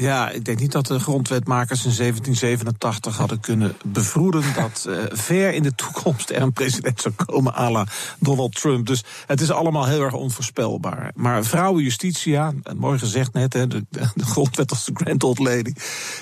Ja, 0.00 0.30
ik 0.30 0.44
denk 0.44 0.58
niet 0.58 0.72
dat 0.72 0.86
de 0.86 0.98
grondwetmakers 0.98 1.84
in 1.84 1.94
1787 1.96 3.16
hadden 3.16 3.40
kunnen 3.40 3.76
bevroeden 3.84 4.42
dat 4.54 4.86
uh, 4.88 4.98
ver 5.08 5.52
in 5.52 5.62
de 5.62 5.74
toekomst 5.74 6.30
er 6.30 6.42
een 6.42 6.52
president 6.52 7.00
zou 7.00 7.14
komen 7.14 7.54
à 7.54 7.70
la 7.70 7.86
Donald 8.18 8.54
Trump. 8.54 8.86
Dus 8.86 9.04
het 9.26 9.40
is 9.40 9.50
allemaal 9.50 9.86
heel 9.86 10.02
erg 10.02 10.12
onvoorspelbaar. 10.12 11.12
Maar 11.14 11.44
vrouwenjustitia, 11.44 12.52
mooi 12.76 12.98
gezegd 12.98 13.32
net, 13.32 13.52
hè, 13.52 13.66
de, 13.66 13.84
grondwet 14.16 14.70
als 14.70 14.84
de 14.84 14.92
Grand 14.94 15.24
Old 15.24 15.38
Lady. 15.38 15.72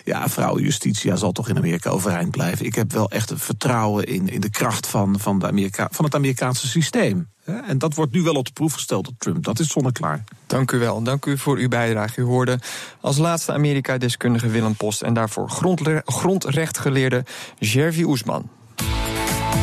Ja, 0.05 0.29
vrouwenjustitia 0.29 1.17
zal 1.17 1.33
toch 1.33 1.49
in 1.49 1.57
Amerika 1.57 1.91
overeind 1.91 2.31
blijven. 2.31 2.67
Ik 2.67 2.75
heb 2.75 2.93
wel 2.93 3.11
echt 3.11 3.33
vertrouwen 3.37 4.07
in, 4.07 4.29
in 4.29 4.41
de 4.41 4.51
kracht 4.51 4.87
van, 4.87 5.21
van, 5.21 5.38
de 5.38 5.47
Amerika, 5.47 5.88
van 5.91 6.05
het 6.05 6.14
Amerikaanse 6.14 6.69
systeem. 6.69 7.29
En 7.53 7.79
dat 7.79 7.95
wordt 7.95 8.13
nu 8.13 8.23
wel 8.23 8.35
op 8.35 8.47
de 8.47 8.53
proef 8.53 8.73
gesteld 8.73 9.05
door 9.05 9.15
Trump. 9.19 9.45
Dat 9.45 9.59
is 9.59 9.69
zonneklaar. 9.69 10.25
Dank 10.47 10.73
u 10.73 10.79
wel. 10.79 11.03
Dank 11.03 11.27
u 11.27 11.39
voor 11.39 11.57
uw 11.57 11.69
bijdrage. 11.69 12.21
U 12.21 12.25
hoorde 12.25 12.59
als 13.01 13.19
laatste 13.19 13.53
Amerika-deskundige 13.53 14.49
Willem 14.49 14.75
Post 14.75 15.03
en 15.03 15.15
daarvoor 15.15 15.51
grondre 15.51 16.03
grondrechtgeleerde 16.05 17.25
Jervi 17.59 18.05
Oesman. 18.05 18.49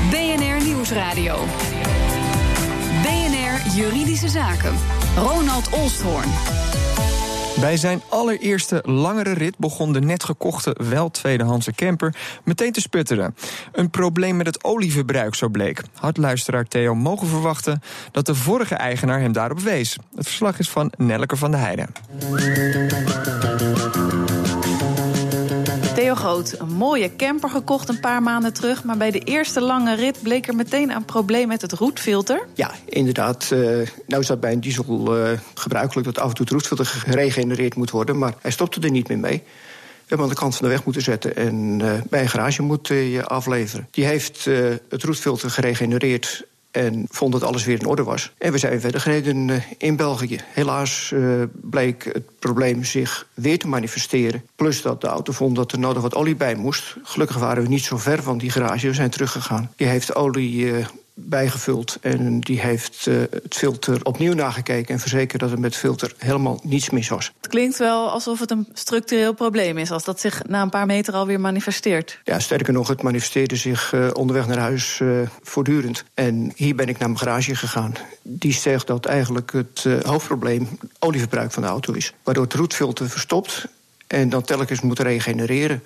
BNR 0.10 0.64
Nieuwsradio. 0.64 1.38
BNR 3.02 3.76
Juridische 3.76 4.30
Zaken. 4.30 4.76
Ronald 5.16 5.70
Olsthoorn. 5.70 6.30
Bij 7.60 7.78
zijn 7.78 8.02
allereerste 8.10 8.84
langere 8.86 9.34
rit 9.34 9.58
begon 9.58 9.94
de 9.94 10.00
net 10.00 10.24
gekochte, 10.24 10.76
wel 10.90 11.12
tweedehandse 11.12 11.72
camper 11.72 12.16
meteen 12.44 12.72
te 12.72 12.82
sputteren. 12.82 13.36
Een 13.72 13.90
probleem 13.90 14.38
met 14.38 14.46
het 14.46 14.64
olieverbruik, 14.64 15.36
zo 15.36 15.50
bleek. 15.50 15.82
Had 15.94 16.18
luisteraar 16.18 16.68
Theo 16.68 16.96
mogen 16.96 17.28
verwachten 17.28 17.82
dat 18.12 18.26
de 18.26 18.36
vorige 18.36 18.76
eigenaar 18.76 19.20
hem 19.20 19.32
daarop 19.32 19.60
wees. 19.60 19.98
Het 20.16 20.26
verslag 20.26 20.60
is 20.60 20.70
van 20.70 20.92
Nelleke 20.98 21.36
van 21.36 21.52
de 21.52 21.58
Heijden. 21.58 21.90
Groot, 26.16 26.56
een 26.60 26.74
mooie 26.74 27.16
camper 27.16 27.50
gekocht 27.50 27.90
een 27.90 28.00
paar 28.00 28.24
maanden 28.24 28.54
terug. 28.54 28.84
Maar 28.84 28.98
bij 28.98 29.12
de 29.12 29.20
eerste 29.20 29.62
lange 29.62 29.96
rit 29.96 30.22
bleek 30.22 30.48
er 30.48 30.56
meteen 30.56 30.92
een 30.92 31.06
probleem 31.06 31.48
met 31.48 31.62
het 31.62 31.72
roetfilter. 31.72 32.48
Ja, 32.54 32.72
inderdaad. 32.86 33.50
Uh, 33.54 33.60
nou 34.08 34.22
is 34.22 34.28
dat 34.28 34.40
bij 34.40 34.52
een 34.52 34.60
diesel 34.60 35.18
uh, 35.18 35.30
gebruikelijk 35.54 36.08
dat 36.08 36.20
af 36.20 36.30
en 36.30 36.36
toe 36.36 36.46
het 36.46 36.54
roetfilter 36.54 36.86
geregenereerd 36.86 37.76
moet 37.76 37.92
worden. 37.92 38.18
Maar 38.18 38.34
hij 38.42 38.52
stopte 38.52 38.80
er 38.80 38.92
niet 38.92 39.08
meer 39.08 39.20
mee. 39.20 39.44
We 39.44 40.12
hebben 40.12 40.28
aan 40.28 40.34
de 40.34 40.40
kant 40.40 40.56
van 40.56 40.66
de 40.66 40.72
weg 40.72 40.84
moeten 40.84 41.02
zetten 41.02 41.36
en 41.36 41.80
uh, 41.80 41.92
bij 42.10 42.22
een 42.22 42.30
garage 42.30 42.62
moeten 42.62 42.96
je 42.96 43.26
afleveren. 43.26 43.88
Die 43.92 44.06
heeft 44.06 44.46
het 44.90 45.04
roetfilter 45.04 45.50
geregenereerd 45.50 46.46
en 46.76 47.06
vond 47.10 47.32
dat 47.32 47.44
alles 47.44 47.66
weer 47.66 47.80
in 47.80 47.86
orde 47.86 48.04
was. 48.04 48.32
En 48.38 48.52
we 48.52 48.58
zijn 48.58 48.82
verder 48.82 49.02
gereden 49.02 49.48
uh, 49.48 49.62
in 49.78 49.96
België. 49.96 50.40
Helaas 50.44 51.12
uh, 51.14 51.44
bleek 51.52 52.04
het 52.04 52.40
probleem 52.40 52.84
zich 52.84 53.28
weer 53.34 53.60
te 53.60 53.68
manifesteren. 53.68 54.44
Plus 54.56 54.82
dat 54.82 55.02
de 55.02 55.08
auto 55.08 55.34
vond 55.34 55.56
dat 55.56 55.72
er 55.72 55.80
nodig 55.80 56.02
wat 56.02 56.16
olie 56.16 56.36
bij 56.36 56.56
moest. 56.56 56.96
Gelukkig 57.04 57.38
waren 57.38 57.64
we 57.64 57.70
niet 57.70 57.84
zo 57.84 57.98
ver 57.98 58.24
van 58.24 58.38
die 58.38 58.52
garage. 58.52 58.88
We 58.88 58.94
zijn 58.94 59.10
teruggegaan. 59.10 59.72
Die 59.76 59.88
heeft 59.88 60.16
olie 60.16 60.56
uh, 60.56 60.86
bijgevuld 61.18 61.98
en 62.02 62.40
die 62.40 62.60
heeft 62.60 63.06
uh, 63.06 63.18
het 63.32 63.56
filter 63.56 64.06
opnieuw 64.06 64.34
nagekeken 64.34 64.94
en 64.94 65.00
verzekerd 65.00 65.42
dat 65.42 65.52
er 65.52 65.60
met 65.60 65.72
het 65.72 65.80
filter 65.80 66.14
helemaal 66.18 66.60
niets 66.64 66.90
mis 66.90 67.10
was. 67.10 67.32
Het 67.42 67.48
klinkt 67.48 67.78
wel 67.78 68.10
alsof 68.10 68.40
het 68.40 68.52
een 68.52 68.68
structureel 68.74 69.34
probleem 69.34 69.78
is, 69.78 69.92
als 69.92 70.04
dat 70.04 70.20
zich 70.20 70.42
na 70.48 70.62
een 70.62 70.70
paar 70.70 70.86
meter 70.86 71.14
alweer 71.14 71.40
manifesteert. 71.40 72.20
Ja, 72.24 72.40
sterker 72.40 72.74
nog, 72.74 72.88
het 72.88 73.02
manifesteerde 73.02 73.56
zich 73.56 73.94
uh, 73.94 74.10
onderweg 74.14 74.48
naar 74.48 74.58
huis 74.58 75.00
uh, 75.00 75.20
voortdurend. 75.42 76.04
En 76.14 76.52
hier 76.56 76.76
ben 76.76 76.88
ik 76.88 76.98
naar 76.98 77.10
mijn 77.10 77.20
garage 77.20 77.56
gegaan. 77.56 77.94
Die 78.22 78.54
zegt 78.54 78.88
dat 78.88 79.06
eigenlijk 79.06 79.52
het 79.52 79.86
hoofdprobleem 80.02 80.68
olieverbruik 81.00 81.52
van 81.52 81.64
de 81.64 81.70
auto 81.70 81.94
is, 81.94 82.14
waardoor 82.24 82.44
het 82.44 82.54
roetfilter 82.54 83.10
verstopt 83.10 83.68
en 84.08 84.30
dan 84.30 84.42
telkens 84.42 84.82
moet 84.82 85.00
regenereren. 85.00 85.84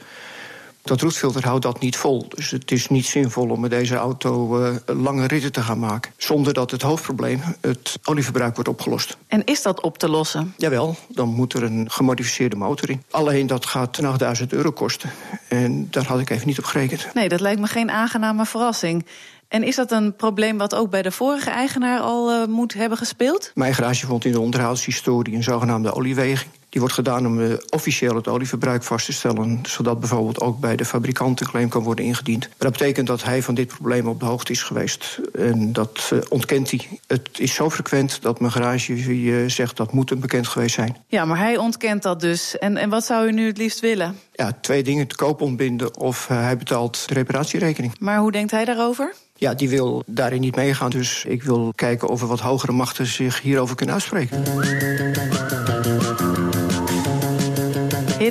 Dat 0.90 1.02
roetfilter 1.02 1.46
houdt 1.46 1.64
dat 1.64 1.80
niet 1.80 1.98
vol. 1.98 2.26
Dus 2.36 2.52
het 2.52 2.72
is 2.72 2.88
niet 2.88 3.06
zinvol 3.06 3.50
om 3.50 3.60
met 3.60 3.70
deze 3.70 3.96
auto 3.96 4.62
uh, 4.62 4.76
lange 4.86 5.28
ritten 5.28 5.52
te 5.52 5.62
gaan 5.62 5.80
maken. 5.80 6.12
Zonder 6.18 6.54
dat 6.54 6.72
het 6.72 6.82
hoofdprobleem, 6.82 7.42
het 7.62 8.00
olieverbruik, 8.04 8.56
wordt 8.56 8.70
opgelost. 8.70 9.18
En 9.28 9.44
is 9.46 9.62
dat 9.62 9.82
op 9.82 9.98
te 9.98 10.10
lossen? 10.10 10.54
Jawel, 10.58 10.96
dan 11.08 11.30
moet 11.30 11.54
er 11.54 11.64
een 11.64 11.92
gemodificeerde 11.92 12.56
motor 12.56 12.90
in. 12.90 13.04
Alleen 13.12 13.48
dat 13.48 13.66
gaat 13.66 14.04
8000 14.04 14.54
euro 14.54 14.72
kosten. 14.72 15.10
En 15.48 15.88
daar 15.92 16.06
had 16.06 16.20
ik 16.20 16.30
even 16.30 16.48
niet 16.48 16.60
op 16.60 16.66
gerekend. 16.66 17.14
Nee, 17.14 17.30
dat 17.30 17.40
lijkt 17.40 17.62
me 17.62 17.68
geen 17.68 17.92
aangename 17.92 18.46
verrassing. 18.46 19.06
En 19.48 19.64
is 19.64 19.76
dat 19.76 19.92
een 19.92 20.16
probleem 20.16 20.58
wat 20.58 20.76
ook 20.76 20.90
bij 20.90 21.02
de 21.02 21.12
vorige 21.12 21.50
eigenaar 21.50 22.00
al 22.00 22.32
uh, 22.32 22.48
moet 22.48 22.74
hebben 22.74 22.98
gespeeld? 22.98 23.52
Mijn 23.54 23.74
garage 23.74 24.06
vond 24.06 24.26
in 24.26 24.32
de 24.32 24.40
onderhoudshistorie 24.40 25.36
een 25.36 25.44
zogenaamde 25.44 25.94
olieweging. 25.94 26.52
Die 26.70 26.80
wordt 26.80 26.96
gedaan 26.96 27.26
om 27.26 27.40
uh, 27.40 27.54
officieel 27.70 28.16
het 28.16 28.28
olieverbruik 28.28 28.84
vast 28.84 29.06
te 29.06 29.14
stellen, 29.14 29.60
zodat 29.64 30.00
bijvoorbeeld 30.00 30.40
ook 30.42 30.60
bij 30.60 30.76
de 30.76 30.86
fabrikant 30.86 31.42
een 31.42 31.48
claim 31.48 31.70
kan 31.70 31.84
worden 31.84 32.06
ingediend. 32.06 32.48
Maar 32.48 32.58
dat 32.58 32.72
betekent 32.72 33.08
dat 33.08 33.24
hij 33.24 33.44
van 33.44 33.56
dit 33.56 33.68
probleem 33.68 34.08
op 34.08 34.20
de 34.20 34.26
hoogte 34.26 34.52
is 34.52 34.64
geweest. 34.64 35.20
En 35.34 35.74
dat 35.74 36.10
uh, 36.14 36.20
ontkent 36.30 36.72
hij. 36.72 36.88
Het 37.08 37.30
is 37.38 37.54
zo 37.54 37.70
frequent 37.70 38.22
dat 38.22 38.40
mijn 38.40 38.52
garage 38.52 38.94
uh, 38.94 39.50
zegt 39.50 39.78
dat 39.78 39.94
moet 39.94 40.10
hem 40.10 40.20
bekend 40.20 40.48
geweest 40.48 40.76
zijn. 40.76 40.98
Ja, 41.08 41.26
maar 41.26 41.38
hij 41.38 41.58
ontkent 41.58 42.04
dat 42.04 42.20
dus. 42.20 42.58
En, 42.58 42.78
en 42.78 42.90
wat 42.90 43.06
zou 43.06 43.28
u 43.28 43.32
nu 43.32 43.48
het 43.48 43.58
liefst 43.58 43.80
willen? 43.80 44.20
Ja, 44.34 44.58
twee 44.62 44.84
dingen: 44.84 45.08
te 45.08 45.16
koop 45.16 45.42
ontbinden 45.42 45.98
of 45.98 46.28
hij 46.28 46.58
betaalt 46.58 47.08
de 47.08 47.14
reparatierekening. 47.14 47.94
Maar 48.00 48.18
hoe 48.18 48.32
denkt 48.32 48.52
hij 48.52 48.66
daarover? 48.66 49.14
Ja, 49.36 49.54
die 49.54 49.70
wil 49.70 50.04
daarin 50.06 50.42
niet 50.42 50.56
meegaan. 50.56 50.90
Dus 50.90 51.26
ik 51.28 51.44
wil 51.44 51.72
kijken 51.76 52.08
of 52.08 52.22
er 52.22 52.28
wat 52.28 52.40
hogere 52.40 52.72
machten 52.72 53.06
zich 53.06 53.42
hierover 53.42 53.76
kunnen 53.76 53.96
uitspreken. 53.96 54.44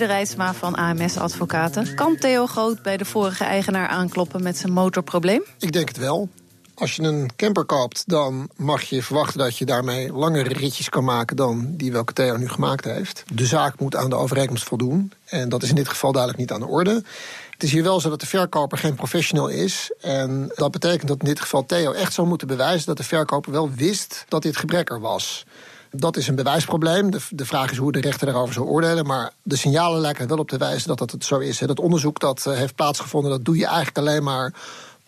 Rijtsma 0.07 0.55
van 0.55 0.75
AMS 0.75 1.17
Advocaten. 1.17 1.95
Kan 1.95 2.17
Theo 2.17 2.47
Groot 2.47 2.83
bij 2.83 2.97
de 2.97 3.05
vorige 3.05 3.45
eigenaar 3.45 3.89
aankloppen 3.89 4.43
met 4.43 4.57
zijn 4.57 4.73
motorprobleem? 4.73 5.43
Ik 5.59 5.73
denk 5.73 5.89
het 5.89 5.97
wel. 5.97 6.29
Als 6.75 6.97
je 6.97 7.03
een 7.03 7.31
camper 7.37 7.65
koopt, 7.65 8.03
dan 8.07 8.49
mag 8.57 8.83
je 8.83 9.03
verwachten 9.03 9.39
dat 9.39 9.57
je 9.57 9.65
daarmee 9.65 10.13
langere 10.13 10.55
ritjes 10.55 10.89
kan 10.89 11.05
maken 11.05 11.37
dan 11.37 11.75
die 11.77 11.93
welke 11.93 12.13
Theo 12.13 12.37
nu 12.37 12.49
gemaakt 12.49 12.85
heeft. 12.85 13.25
De 13.33 13.47
zaak 13.47 13.81
moet 13.81 13.97
aan 13.97 14.11
de 14.11 14.17
overeenkomst 14.17 14.65
voldoen. 14.65 15.13
En 15.25 15.49
dat 15.49 15.63
is 15.63 15.69
in 15.69 15.75
dit 15.75 15.89
geval 15.89 16.13
duidelijk 16.13 16.43
niet 16.43 16.53
aan 16.53 16.61
de 16.61 16.67
orde. 16.67 17.03
Het 17.51 17.63
is 17.63 17.73
hier 17.73 17.83
wel 17.83 18.01
zo 18.01 18.09
dat 18.09 18.21
de 18.21 18.27
verkoper 18.27 18.79
geen 18.79 18.95
professional 18.95 19.49
is. 19.49 19.93
En 20.01 20.53
dat 20.55 20.71
betekent 20.71 21.09
dat 21.09 21.21
in 21.21 21.29
dit 21.29 21.41
geval 21.41 21.67
Theo 21.67 21.93
echt 21.93 22.13
zou 22.13 22.27
moeten 22.27 22.49
bewijzen 22.49 22.87
dat 22.87 22.97
de 22.97 23.05
verkoper 23.05 23.53
wel 23.53 23.71
wist 23.71 24.25
dat 24.29 24.43
dit 24.43 24.57
gebrek 24.57 24.91
er 24.91 25.01
was. 25.01 25.47
Dat 26.01 26.17
is 26.17 26.29
een 26.29 26.35
bewijsprobleem. 26.35 27.11
De, 27.11 27.21
de, 27.31 27.47
vraag 27.47 27.71
is 27.71 27.77
hoe 27.77 27.93
de 27.93 28.01
rechter 28.01 28.27
daarover 28.27 28.55
zou 28.55 28.67
oordelen. 28.67 29.07
Maar 29.07 29.33
de 29.43 29.57
signalen 29.57 30.01
lijken 30.01 30.23
er 30.23 30.29
wel 30.29 30.39
op 30.39 30.49
te 30.49 30.57
wijzen 30.57 30.89
dat 30.89 30.99
dat 30.99 31.11
het 31.11 31.25
zo 31.25 31.39
is. 31.39 31.59
Dat 31.59 31.81
onderzoek 31.81 32.21
dat 32.21 32.45
heeft 32.45 32.75
plaatsgevonden, 32.75 33.31
dat 33.31 33.45
doe 33.45 33.57
je 33.57 33.67
eigenlijk 33.67 33.99
alleen 33.99 34.23
maar 34.23 34.55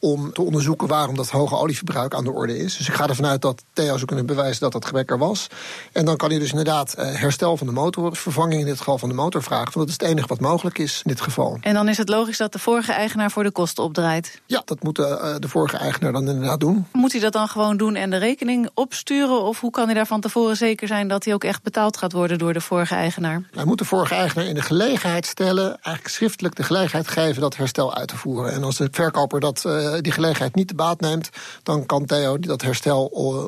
om 0.00 0.32
te 0.32 0.42
onderzoeken 0.42 0.88
waarom 0.88 1.16
dat 1.16 1.30
hoge 1.30 1.56
olieverbruik 1.56 2.14
aan 2.14 2.24
de 2.24 2.32
orde 2.32 2.58
is. 2.58 2.76
Dus 2.76 2.88
ik 2.88 2.94
ga 2.94 3.08
ervan 3.08 3.26
uit 3.26 3.42
dat 3.42 3.64
Theo 3.72 3.94
zou 3.94 4.04
kunnen 4.04 4.26
bewijzen 4.26 4.60
dat 4.60 4.72
dat 4.72 4.84
gebrek 4.84 5.10
er 5.10 5.18
was. 5.18 5.46
En 5.92 6.04
dan 6.04 6.16
kan 6.16 6.30
hij 6.30 6.38
dus 6.38 6.50
inderdaad 6.50 6.94
herstel 6.96 7.56
van 7.56 7.66
de 7.66 7.72
motor, 7.72 8.16
vervanging 8.16 8.60
in 8.60 8.66
dit 8.66 8.78
geval 8.78 8.98
van 8.98 9.08
de 9.08 9.14
motor 9.14 9.42
vragen. 9.42 9.72
Want 9.72 9.74
dat 9.74 9.88
is 9.88 9.92
het 9.92 10.02
enige 10.02 10.26
wat 10.26 10.40
mogelijk 10.40 10.78
is 10.78 11.00
in 11.04 11.10
dit 11.10 11.20
geval. 11.20 11.58
En 11.60 11.74
dan 11.74 11.88
is 11.88 11.98
het 11.98 12.08
logisch 12.08 12.36
dat 12.36 12.52
de 12.52 12.58
vorige 12.58 12.92
eigenaar 12.92 13.30
voor 13.30 13.42
de 13.42 13.50
kosten 13.50 13.84
opdraait? 13.84 14.40
Ja, 14.46 14.62
dat 14.64 14.82
moet 14.82 14.96
de, 14.96 15.36
de 15.38 15.48
vorige 15.48 15.76
eigenaar 15.76 16.12
dan 16.12 16.28
inderdaad 16.28 16.60
doen. 16.60 16.86
Moet 16.92 17.12
hij 17.12 17.20
dat 17.20 17.32
dan 17.32 17.48
gewoon 17.48 17.76
doen 17.76 17.94
en 17.94 18.10
de 18.10 18.16
rekening 18.16 18.70
opsturen? 18.74 19.42
Of 19.42 19.60
hoe 19.60 19.70
kan 19.70 19.84
hij 19.84 19.94
daar 19.94 20.06
van 20.06 20.20
tevoren 20.20 20.56
zeker 20.56 20.88
zijn 20.88 21.08
dat 21.08 21.24
hij 21.24 21.34
ook 21.34 21.44
echt 21.44 21.62
betaald 21.62 21.96
gaat 21.96 22.12
worden 22.12 22.38
door 22.38 22.52
de 22.52 22.60
vorige 22.60 22.94
eigenaar? 22.94 23.42
Hij 23.54 23.64
moet 23.64 23.78
de 23.78 23.84
vorige 23.84 24.14
eigenaar 24.14 24.46
in 24.46 24.54
de 24.54 24.62
gelegenheid 24.62 25.26
stellen, 25.26 25.66
eigenlijk 25.66 26.08
schriftelijk 26.14 26.56
de 26.56 26.62
gelegenheid 26.62 27.08
geven 27.08 27.40
dat 27.40 27.56
herstel 27.56 27.94
uit 27.94 28.08
te 28.08 28.16
voeren. 28.16 28.52
En 28.52 28.64
als 28.64 28.76
de 28.76 28.88
verkoper 28.90 29.40
dat 29.40 29.64
die 30.00 30.12
gelegenheid 30.12 30.54
niet 30.54 30.68
te 30.68 30.74
baat 30.74 31.00
neemt, 31.00 31.30
dan 31.62 31.86
kan 31.86 32.06
Theo 32.06 32.38
dat 32.38 32.62
herstel 32.62 33.04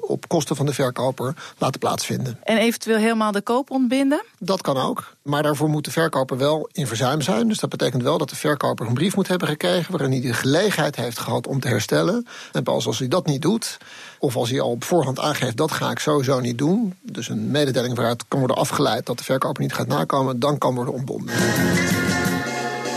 op 0.07 0.29
kosten 0.29 0.57
van 0.57 0.67
de 0.67 0.73
verkoper 0.73 1.35
laten 1.59 1.81
plaatsvinden. 1.81 2.39
En 2.43 2.57
eventueel 2.57 2.99
helemaal 2.99 3.33
de 3.33 3.41
koop 3.41 3.71
ontbinden? 3.71 4.25
Dat 4.39 4.61
kan 4.61 4.77
ook. 4.77 5.17
Maar 5.23 5.43
daarvoor 5.43 5.69
moet 5.69 5.85
de 5.85 5.91
verkoper 5.91 6.39
wel 6.39 6.69
in 6.73 6.87
verzuim 6.87 7.21
zijn. 7.21 7.49
Dus 7.49 7.59
dat 7.59 7.71
betekent 7.71 8.03
wel 8.03 8.19
dat 8.19 8.31
de 8.31 8.37
verkoper 8.37 8.87
een 8.87 8.95
brief 8.95 9.17
moet 9.17 9.29
hebben 9.29 9.49
gekregen 9.49 9.91
waarin 9.91 10.11
hij 10.11 10.21
de 10.21 10.33
gelegenheid 10.33 10.97
heeft 10.97 11.19
gehad 11.19 11.47
om 11.47 11.61
te 11.61 11.69
herstellen. 11.69 12.27
En 12.53 12.63
pas 12.63 12.87
als 12.87 12.99
hij 12.99 13.09
dat 13.09 13.27
niet 13.27 13.43
doet, 13.43 13.79
of 14.19 14.37
als 14.37 14.51
hij 14.51 14.61
al 14.61 14.71
op 14.71 14.85
voorhand 14.85 15.21
aangeeft 15.21 15.57
dat 15.57 15.73
ga 15.73 15.91
ik 15.91 15.99
sowieso 15.99 16.41
niet 16.41 16.59
doen, 16.59 16.95
dus 17.03 17.29
een 17.29 17.51
mededeling 17.51 17.95
waaruit 17.95 18.25
kan 18.29 18.39
worden 18.39 18.57
afgeleid 18.57 19.07
dat 19.07 19.19
de 19.19 19.25
verkoper 19.25 19.63
niet 19.63 19.75
gaat 19.75 19.87
nakomen, 19.87 20.41
dan 20.41 20.59
kan 20.59 20.75
worden 20.75 20.95
ontbonden. 20.95 21.35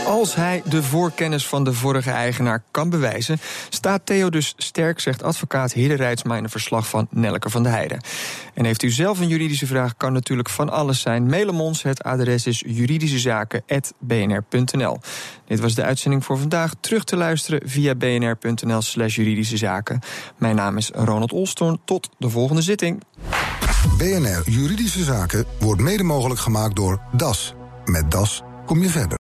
Als 0.06 0.36
hij 0.36 0.62
de 0.66 0.84
voorkennis 0.84 1.48
van 1.48 1.64
de 1.64 1.74
vorige 1.74 2.12
eigenaar 2.12 2.64
kan 2.72 2.90
bewijzen, 2.90 3.38
staat 3.70 4.06
Theo 4.06 4.30
dus 4.30 4.54
sterk, 4.58 5.00
zegt 5.00 5.24
advocaat 5.24 5.74
Hidde 5.74 5.96
Rijtsma 5.96 6.38
in 6.38 6.44
een 6.44 6.50
verslag 6.50 6.88
van 6.88 7.08
Nelke 7.10 7.50
van 7.50 7.64
de 7.64 7.70
Heijden. 7.70 8.02
En 8.54 8.66
heeft 8.66 8.84
u 8.84 8.92
zelf 8.92 9.20
een 9.20 9.28
juridische 9.28 9.68
vraag, 9.68 9.98
kan 9.98 10.14
natuurlijk 10.14 10.50
van 10.50 10.70
alles 10.70 11.02
zijn. 11.02 11.26
Mail 11.26 11.48
hem 11.48 11.62
ons, 11.62 11.84
het 11.84 12.04
adres 12.04 12.46
is 12.46 12.64
juridischezaken.bnr.nl. 12.68 15.00
Dit 15.46 15.60
was 15.60 15.76
de 15.76 15.84
uitzending 15.84 16.26
voor 16.26 16.38
vandaag. 16.38 16.74
Terug 16.80 17.04
te 17.04 17.16
luisteren 17.16 17.70
via 17.70 17.96
bnr.nl 17.96 18.82
slash 18.82 19.16
juridische 19.16 19.58
zaken. 19.58 20.00
Mijn 20.38 20.56
naam 20.56 20.78
is 20.78 20.92
Ronald 20.94 21.32
Olstorn. 21.32 21.80
Tot 21.86 22.10
de 22.18 22.30
volgende 22.30 22.62
zitting. 22.62 23.04
BNR 23.98 24.42
Juridische 24.46 25.04
Zaken 25.04 25.46
wordt 25.60 25.82
mede 25.82 26.04
mogelijk 26.04 26.40
gemaakt 26.40 26.76
door 26.76 27.00
DAS. 27.12 27.54
Met 27.86 28.12
DAS 28.12 28.44
kom 28.66 28.82
je 28.82 28.90
verder. 28.90 29.14